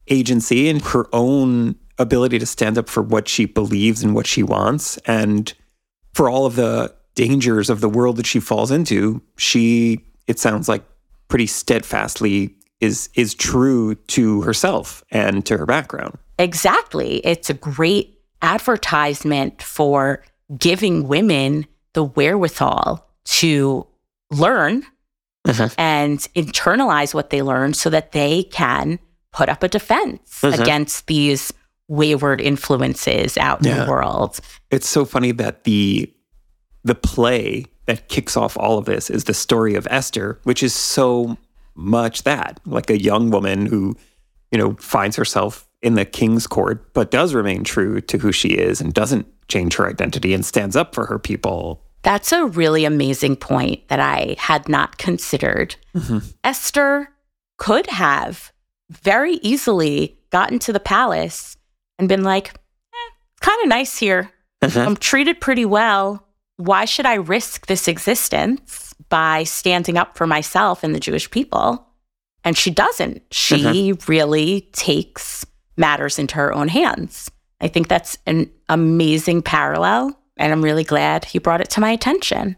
agency 0.08 0.70
and 0.70 0.82
her 0.84 1.08
own 1.14 1.76
ability 2.00 2.40
to 2.40 2.46
stand 2.46 2.78
up 2.78 2.90
for 2.90 3.02
what 3.02 3.28
she 3.28 3.46
believes 3.46 4.04
and 4.04 4.14
what 4.16 4.28
she 4.28 4.44
wants. 4.44 4.98
And 5.06 5.54
for 6.14 6.30
all 6.30 6.46
of 6.46 6.56
the 6.56 6.94
dangers 7.16 7.70
of 7.70 7.82
the 7.82 7.90
world 7.90 8.18
that 8.18 8.26
she 8.28 8.40
falls 8.40 8.72
into, 8.72 9.22
she, 9.38 10.06
it 10.28 10.40
sounds 10.40 10.68
like, 10.70 10.84
pretty 11.30 11.48
steadfastly 11.48 12.56
is 12.80 13.10
is 13.16 13.34
true 13.34 13.96
to 13.96 14.42
herself 14.44 15.04
and 15.12 15.46
to 15.46 15.58
her 15.58 15.66
background. 15.66 16.18
Exactly. 16.40 17.18
It's 17.26 17.50
a 17.50 17.54
great 17.54 18.22
advertisement 18.42 19.62
for 19.62 20.24
giving 20.58 21.08
women 21.08 21.66
the 21.94 22.04
wherewithal 22.04 23.06
to 23.26 23.88
learn 24.32 24.84
Mhm. 25.46 25.74
and 25.78 26.20
internalize 26.36 27.14
what 27.14 27.30
they 27.30 27.42
learn 27.42 27.74
so 27.74 27.90
that 27.90 28.12
they 28.12 28.44
can 28.44 29.00
put 29.34 29.50
up 29.50 29.64
a 29.64 29.68
defense 29.68 30.40
Mhm. 30.44 30.60
against 30.62 31.08
these 31.08 31.52
wayward 31.88 32.42
influences 32.42 33.38
out 33.38 33.66
in 33.66 33.78
the 33.78 33.90
world. 33.90 34.40
It's 34.72 34.90
so 34.90 35.06
funny 35.06 35.32
that 35.34 35.64
the 35.64 36.14
the 36.84 36.96
play 36.96 37.66
that 37.86 38.08
kicks 38.08 38.38
off 38.38 38.58
all 38.58 38.78
of 38.78 38.86
this 38.86 39.10
is 39.10 39.26
the 39.26 39.34
story 39.34 39.76
of 39.76 39.88
Esther, 39.90 40.40
which 40.44 40.62
is 40.64 40.74
so 40.74 41.38
much 41.76 42.24
that 42.24 42.60
like 42.66 42.90
a 42.90 43.02
young 43.02 43.30
woman 43.30 43.66
who, 43.66 43.96
you 44.52 44.58
know, 44.58 44.76
finds 44.76 45.16
herself 45.16 45.68
in 45.82 45.94
the 45.96 46.06
king's 46.06 46.48
court 46.48 46.94
but 46.94 47.12
does 47.12 47.34
remain 47.34 47.64
true 47.64 48.02
to 48.02 48.18
who 48.18 48.32
she 48.32 48.50
is 48.50 48.82
and 48.82 48.94
doesn't 48.94 49.28
change 49.48 49.76
her 49.76 49.88
identity 49.88 50.34
and 50.34 50.46
stands 50.46 50.76
up 50.76 50.94
for 50.94 51.06
her 51.06 51.20
people. 51.20 51.84
That's 52.04 52.32
a 52.32 52.46
really 52.46 52.86
amazing 52.86 53.36
point 53.36 53.88
that 53.90 54.00
I 54.00 54.36
had 54.40 54.70
not 54.70 54.98
considered. 54.98 55.76
Mm-hmm. 55.96 56.20
Esther 56.44 57.10
could 57.58 57.88
have 57.88 58.52
very 58.90 59.36
easily 59.36 60.18
gotten 60.30 60.60
to 60.60 60.74
the 60.74 60.80
palace 60.80 61.57
and 61.98 62.08
been 62.10 62.24
like, 62.24 62.50
eh, 62.50 63.12
kind 63.42 63.62
of 63.62 63.70
nice 63.70 63.98
here. 63.98 64.32
I'm 64.62 64.98
treated 64.98 65.40
pretty 65.40 65.66
well. 65.66 66.26
Why 66.58 66.86
should 66.86 67.06
I 67.06 67.16
risk 67.16 67.68
this 67.68 67.88
existence 67.88 68.94
by 69.10 69.44
standing 69.44 69.98
up 69.98 70.18
for 70.18 70.26
myself 70.26 70.84
and 70.84 70.96
the 70.96 71.00
Jewish 71.00 71.30
people? 71.30 71.86
And 72.44 72.58
she 72.58 72.72
doesn't. 72.72 73.22
She 73.32 73.94
really 74.08 74.62
takes 74.72 75.46
matters 75.76 76.18
into 76.18 76.36
her 76.36 76.54
own 76.54 76.68
hands. 76.68 77.30
I 77.62 77.68
think 77.68 77.88
that's 77.88 78.18
an 78.26 78.50
amazing 78.70 79.42
parallel. 79.44 80.18
And 80.38 80.52
I'm 80.52 80.64
really 80.64 80.84
glad 80.84 81.28
you 81.34 81.40
brought 81.40 81.62
it 81.62 81.70
to 81.72 81.82
my 81.82 81.92
attention. 81.92 82.56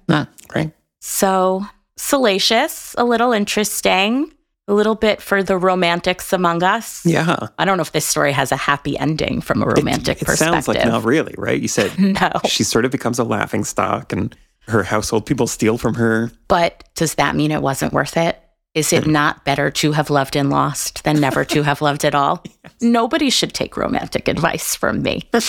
Right. 0.54 0.74
So 1.00 1.66
salacious, 1.98 2.96
a 2.98 3.04
little 3.06 3.32
interesting, 3.32 4.34
a 4.70 4.74
little 4.74 4.96
bit 4.96 5.22
for 5.22 5.42
the 5.42 5.58
romantics 5.58 6.32
among 6.32 6.62
us. 6.64 7.04
Yeah. 7.06 7.48
I 7.58 7.66
don't 7.66 7.78
know 7.78 7.82
if 7.82 7.92
this 7.92 8.06
story 8.06 8.32
has 8.32 8.52
a 8.52 8.56
happy 8.56 8.98
ending 8.98 9.42
from 9.42 9.64
a 9.64 9.66
romantic 9.66 10.18
it, 10.18 10.22
it 10.22 10.26
perspective. 10.26 10.64
sounds 10.64 10.68
like 10.68 10.86
not 10.86 11.04
really, 11.04 11.34
right? 11.38 11.60
You 11.60 11.68
said 11.68 11.98
no. 12.00 12.32
she 12.46 12.64
sort 12.64 12.86
of 12.86 12.92
becomes 12.92 13.18
a 13.18 13.24
laughing 13.24 13.64
stock 13.64 14.14
and 14.14 14.36
her 14.68 14.84
household 14.84 15.26
people 15.26 15.48
steal 15.48 15.80
from 15.80 15.96
her. 15.96 16.32
But 16.48 16.88
does 16.96 17.16
that 17.16 17.36
mean 17.36 17.50
it 17.52 17.64
wasn't 17.64 17.94
worth 17.94 18.16
it? 18.16 18.40
Is 18.76 18.94
it 18.94 19.06
hmm. 19.06 19.12
not 19.12 19.44
better 19.44 19.72
to 19.72 19.94
have 19.94 20.12
loved 20.12 20.36
and 20.36 20.52
lost 20.52 21.04
than 21.04 21.20
never 21.20 21.44
to 21.46 21.64
have 21.64 21.82
loved 21.82 22.06
at 22.06 22.14
all? 22.14 22.44
Nobody 22.82 23.32
should 23.32 23.56
take 23.56 23.76
romantic 23.76 24.28
advice 24.28 24.76
from 24.76 25.02
me. 25.02 25.28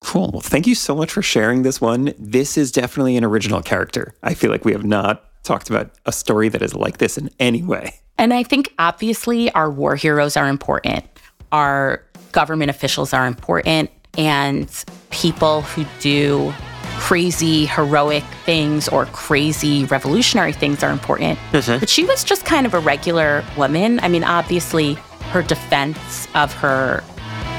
Cool. 0.00 0.30
Well, 0.30 0.40
thank 0.40 0.68
you 0.68 0.76
so 0.76 0.94
much 0.94 1.10
for 1.10 1.22
sharing 1.22 1.62
this 1.62 1.80
one. 1.80 2.14
This 2.20 2.56
is 2.56 2.70
definitely 2.70 3.16
an 3.16 3.24
original 3.24 3.60
character. 3.60 4.14
I 4.22 4.34
feel 4.34 4.48
like 4.48 4.64
we 4.64 4.70
have 4.70 4.84
not 4.84 5.24
talked 5.42 5.68
about 5.68 5.90
a 6.06 6.12
story 6.12 6.48
that 6.50 6.62
is 6.62 6.72
like 6.72 6.98
this 6.98 7.18
in 7.18 7.30
any 7.40 7.64
way. 7.64 7.94
And 8.18 8.34
I 8.34 8.42
think 8.42 8.74
obviously 8.78 9.50
our 9.52 9.70
war 9.70 9.96
heroes 9.96 10.36
are 10.36 10.48
important, 10.48 11.04
our 11.52 12.04
government 12.32 12.70
officials 12.70 13.12
are 13.12 13.26
important, 13.26 13.90
and 14.16 14.68
people 15.10 15.62
who 15.62 15.84
do 16.00 16.52
crazy 16.98 17.64
heroic 17.66 18.24
things 18.44 18.88
or 18.88 19.06
crazy 19.06 19.84
revolutionary 19.84 20.52
things 20.52 20.82
are 20.82 20.90
important. 20.90 21.38
Mm-hmm. 21.52 21.78
But 21.78 21.88
she 21.88 22.04
was 22.04 22.24
just 22.24 22.44
kind 22.44 22.66
of 22.66 22.74
a 22.74 22.80
regular 22.80 23.44
woman. 23.56 24.00
I 24.00 24.08
mean, 24.08 24.24
obviously, 24.24 24.94
her 25.30 25.42
defense 25.42 26.26
of 26.34 26.52
her 26.54 27.04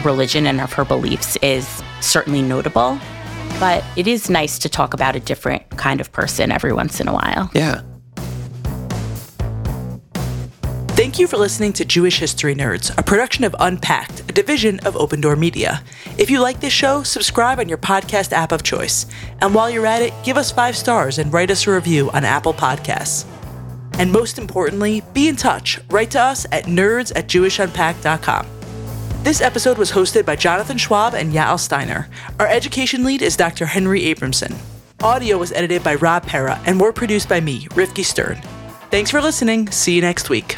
religion 0.04 0.46
and 0.46 0.60
of 0.60 0.74
her 0.74 0.84
beliefs 0.84 1.38
is 1.38 1.82
certainly 2.02 2.42
notable. 2.42 3.00
But 3.60 3.84
it 3.96 4.08
is 4.08 4.30
nice 4.30 4.60
to 4.60 4.70
talk 4.70 4.94
about 4.94 5.16
a 5.16 5.20
different 5.20 5.70
kind 5.78 6.00
of 6.00 6.12
person 6.12 6.52
every 6.52 6.74
once 6.74 7.00
in 7.00 7.08
a 7.08 7.14
while. 7.14 7.50
Yeah. 7.54 7.82
Thank 11.20 11.32
you 11.32 11.38
for 11.38 11.44
listening 11.44 11.74
to 11.74 11.84
Jewish 11.84 12.18
History 12.18 12.56
Nerds, 12.56 12.98
a 12.98 13.04
production 13.04 13.44
of 13.44 13.54
Unpacked, 13.60 14.22
a 14.22 14.32
division 14.32 14.80
of 14.86 14.96
Open 14.96 15.20
Door 15.20 15.36
Media. 15.36 15.84
If 16.18 16.30
you 16.30 16.40
like 16.40 16.62
this 16.62 16.72
show, 16.72 17.04
subscribe 17.04 17.60
on 17.60 17.68
your 17.68 17.78
podcast 17.78 18.32
app 18.32 18.54
of 18.54 18.64
choice. 18.64 19.06
And 19.42 19.54
while 19.54 19.70
you're 19.70 19.86
at 19.86 20.02
it, 20.02 20.14
give 20.24 20.38
us 20.38 20.50
five 20.50 20.78
stars 20.78 21.18
and 21.18 21.34
write 21.34 21.52
us 21.52 21.68
a 21.68 21.74
review 21.74 22.10
on 22.12 22.24
Apple 22.24 22.54
Podcasts. 22.54 23.26
And 23.96 24.14
most 24.14 24.38
importantly, 24.38 25.04
be 25.12 25.28
in 25.28 25.36
touch. 25.36 25.82
Write 25.90 26.12
to 26.12 26.22
us 26.22 26.46
at 26.54 26.68
nerds 26.68 27.12
at 27.14 27.28
jewishunpacked.com. 27.28 28.48
This 29.24 29.42
episode 29.42 29.78
was 29.78 29.92
hosted 29.92 30.26
by 30.26 30.38
Jonathan 30.38 30.78
Schwab 30.78 31.16
and 31.16 31.34
Yael 31.34 31.60
Steiner. 31.60 32.08
Our 32.40 32.48
education 32.48 33.04
lead 33.04 33.22
is 33.22 33.36
Dr. 33.36 33.66
Henry 33.66 34.04
Abramson. 34.04 34.58
Audio 35.04 35.38
was 35.38 35.52
edited 35.52 35.84
by 35.84 35.96
Rob 35.96 36.26
Pera 36.26 36.62
and 36.66 36.80
were 36.80 36.94
produced 36.94 37.28
by 37.28 37.42
me, 37.42 37.66
Rivky 37.72 38.06
Stern. 38.06 38.42
Thanks 38.90 39.12
for 39.12 39.22
listening. 39.22 39.70
See 39.70 39.96
you 39.96 40.02
next 40.02 40.30
week. 40.30 40.56